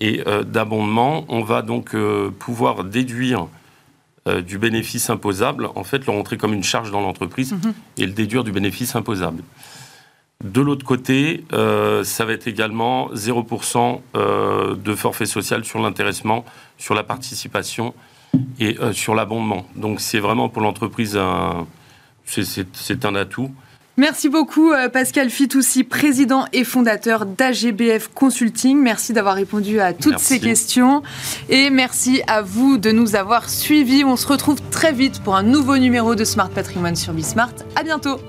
et 0.00 0.22
euh, 0.26 0.42
d'abondement, 0.42 1.24
on 1.28 1.42
va 1.42 1.62
donc 1.62 1.96
pouvoir 2.38 2.84
déduire 2.84 3.48
du 4.44 4.58
bénéfice 4.58 5.08
imposable, 5.08 5.70
en 5.74 5.84
fait, 5.84 6.04
le 6.04 6.12
rentrer 6.12 6.36
comme 6.36 6.52
une 6.52 6.62
charge 6.62 6.90
dans 6.90 7.00
l'entreprise 7.00 7.52
mhm. 7.52 7.72
et 7.96 8.04
le 8.04 8.12
déduire 8.12 8.44
du 8.44 8.52
bénéfice 8.52 8.94
imposable. 8.94 9.42
De 10.44 10.60
l'autre 10.60 10.86
côté, 10.86 11.44
euh, 11.52 12.04
ça 12.04 12.24
va 12.24 12.32
être 12.32 12.46
également 12.46 13.10
0% 13.12 14.00
euh, 14.14 14.76
de 14.76 14.94
forfait 14.94 15.26
social 15.26 15.64
sur 15.64 15.80
l'intéressement, 15.80 16.44
sur 16.76 16.94
la 16.94 17.02
participation 17.02 17.92
et 18.60 18.78
euh, 18.78 18.92
sur 18.92 19.16
l'abondement. 19.16 19.66
Donc 19.74 20.00
c'est 20.00 20.20
vraiment 20.20 20.48
pour 20.48 20.62
l'entreprise 20.62 21.16
un, 21.16 21.66
c'est 22.28 23.04
un 23.04 23.14
atout. 23.14 23.50
Merci 23.96 24.28
beaucoup 24.28 24.72
Pascal 24.92 25.28
Fitoussi, 25.28 25.82
président 25.82 26.44
et 26.52 26.62
fondateur 26.62 27.26
d'AGBF 27.26 28.10
Consulting. 28.14 28.78
Merci 28.80 29.12
d'avoir 29.12 29.34
répondu 29.34 29.80
à 29.80 29.92
toutes 29.92 30.20
ces 30.20 30.38
questions 30.38 31.02
et 31.48 31.68
merci 31.70 32.22
à 32.28 32.40
vous 32.40 32.78
de 32.78 32.92
nous 32.92 33.16
avoir 33.16 33.50
suivis. 33.50 34.04
On 34.04 34.14
se 34.14 34.28
retrouve 34.28 34.60
très 34.70 34.92
vite 34.92 35.20
pour 35.24 35.34
un 35.34 35.42
nouveau 35.42 35.78
numéro 35.78 36.14
de 36.14 36.22
Smart 36.22 36.48
Patrimoine 36.48 36.94
sur 36.94 37.12
Bismart. 37.12 37.54
À 37.74 37.82
bientôt. 37.82 38.20